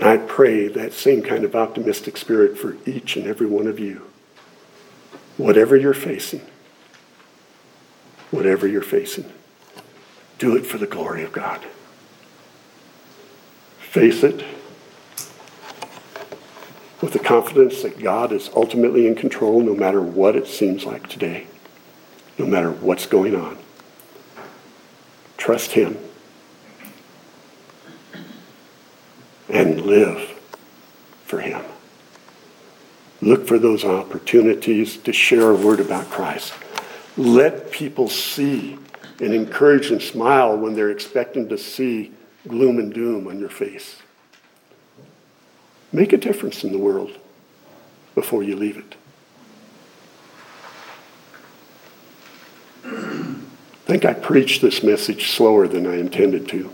I 0.02 0.18
pray 0.18 0.68
that 0.68 0.94
same 0.94 1.22
kind 1.22 1.44
of 1.44 1.56
optimistic 1.56 2.18
spirit 2.18 2.58
for 2.58 2.78
each 2.86 3.16
and 3.16 3.28
every 3.28 3.48
one 3.48 3.68
of 3.68 3.80
you. 3.80 4.08
Whatever 5.38 5.76
you're 5.76 5.94
facing, 5.94 6.42
whatever 8.32 8.68
you're 8.68 8.82
facing, 8.82 9.32
do 10.38 10.56
it 10.56 10.66
for 10.66 10.78
the 10.78 10.88
glory 10.88 11.24
of 11.24 11.32
God. 11.32 11.66
Face 13.80 14.24
it 14.24 14.44
with 17.02 17.14
the 17.14 17.20
confidence 17.20 17.82
that 17.82 18.00
God 18.00 18.32
is 18.32 18.50
ultimately 18.56 19.08
in 19.08 19.16
control 19.16 19.62
no 19.62 19.74
matter 19.74 20.02
what 20.02 20.36
it 20.36 20.48
seems 20.48 20.86
like 20.86 21.08
today, 21.08 21.48
no 22.38 22.46
matter 22.46 22.72
what's 22.72 23.06
going 23.06 23.36
on. 23.36 23.58
Trust 25.38 25.72
Him 25.72 25.98
and 29.48 29.82
live 29.82 30.20
for 31.24 31.40
Him. 31.40 31.64
Look 33.22 33.48
for 33.48 33.60
those 33.60 33.84
opportunities 33.84 34.98
to 34.98 35.14
share 35.14 35.52
a 35.52 35.56
word 35.56 35.80
about 35.80 36.10
Christ. 36.10 36.54
Let 37.18 37.72
people 37.72 38.08
see 38.10 38.78
and 39.20 39.34
encourage 39.34 39.92
and 39.92 40.02
smile 40.02 40.58
when 40.58 40.76
they're 40.76 40.92
expecting 40.92 41.50
to 41.50 41.58
see 41.58 42.14
gloom 42.48 42.80
and 42.80 42.94
doom 42.94 43.28
on 43.28 43.40
your 43.40 43.50
face. 43.50 43.98
Make 45.92 46.14
a 46.14 46.18
difference 46.18 46.64
in 46.64 46.72
the 46.72 46.78
world 46.78 47.18
before 48.16 48.44
you 48.44 48.56
leave 48.56 48.78
it. 48.78 48.96
I 52.86 53.36
think 53.86 54.06
I 54.06 54.14
preached 54.14 54.62
this 54.62 54.84
message 54.84 55.32
slower 55.32 55.68
than 55.68 55.88
I 55.88 55.96
intended 55.96 56.48
to. 56.50 56.72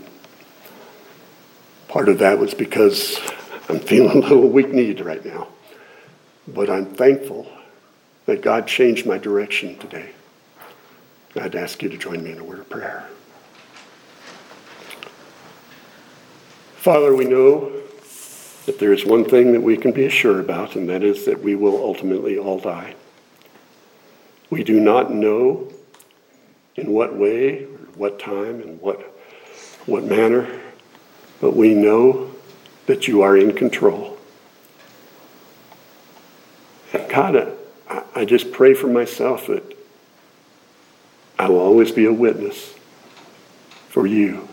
Part 1.88 2.08
of 2.08 2.18
that 2.18 2.38
was 2.38 2.52
because 2.52 3.18
I'm 3.68 3.80
feeling 3.80 4.18
a 4.18 4.26
little 4.28 4.48
weak 4.48 4.68
kneed 4.68 5.00
right 5.00 5.24
now. 5.24 5.48
But 6.46 6.68
I'm 6.68 6.86
thankful 6.86 7.50
that 8.26 8.42
God 8.42 8.66
changed 8.66 9.06
my 9.06 9.18
direction 9.18 9.78
today. 9.78 10.10
I'd 11.34 11.54
ask 11.54 11.82
you 11.82 11.88
to 11.88 11.96
join 11.96 12.22
me 12.22 12.32
in 12.32 12.38
a 12.38 12.44
word 12.44 12.60
of 12.60 12.68
prayer. 12.68 13.08
Father, 16.76 17.14
we 17.14 17.24
know 17.24 17.75
that 18.66 18.80
there 18.80 18.92
is 18.92 19.06
one 19.06 19.24
thing 19.24 19.52
that 19.52 19.62
we 19.62 19.76
can 19.76 19.92
be 19.92 20.04
assured 20.04 20.40
about, 20.40 20.74
and 20.74 20.88
that 20.88 21.02
is 21.02 21.24
that 21.24 21.40
we 21.40 21.54
will 21.54 21.76
ultimately 21.76 22.36
all 22.36 22.58
die. 22.58 22.94
We 24.50 24.64
do 24.64 24.80
not 24.80 25.12
know 25.12 25.72
in 26.74 26.90
what 26.90 27.16
way, 27.16 27.64
what 27.94 28.18
time, 28.18 28.60
and 28.60 28.80
what, 28.80 29.00
what 29.86 30.04
manner, 30.04 30.60
but 31.40 31.56
we 31.56 31.74
know 31.74 32.32
that 32.86 33.08
you 33.08 33.22
are 33.22 33.36
in 33.36 33.54
control. 33.54 34.18
And 36.92 37.08
God, 37.08 37.56
I, 37.88 38.02
I 38.14 38.24
just 38.24 38.52
pray 38.52 38.74
for 38.74 38.88
myself 38.88 39.46
that 39.46 39.76
I 41.38 41.48
will 41.48 41.60
always 41.60 41.92
be 41.92 42.04
a 42.04 42.12
witness 42.12 42.74
for 43.88 44.06
you 44.06 44.45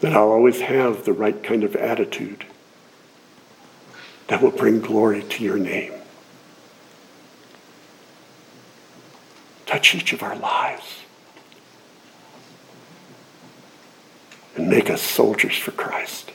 that 0.00 0.12
I'll 0.12 0.30
always 0.30 0.60
have 0.60 1.04
the 1.04 1.12
right 1.12 1.42
kind 1.42 1.64
of 1.64 1.74
attitude 1.74 2.44
that 4.28 4.42
will 4.42 4.50
bring 4.50 4.80
glory 4.80 5.22
to 5.22 5.44
your 5.44 5.56
name. 5.56 5.92
Touch 9.66 9.94
each 9.94 10.12
of 10.12 10.22
our 10.22 10.36
lives 10.36 11.00
and 14.56 14.68
make 14.68 14.90
us 14.90 15.02
soldiers 15.02 15.56
for 15.56 15.72
Christ. 15.72 16.30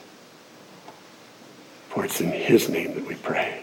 For 1.88 2.04
it's 2.04 2.20
in 2.20 2.30
his 2.30 2.68
name 2.68 2.94
that 2.94 3.06
we 3.06 3.14
pray. 3.16 3.62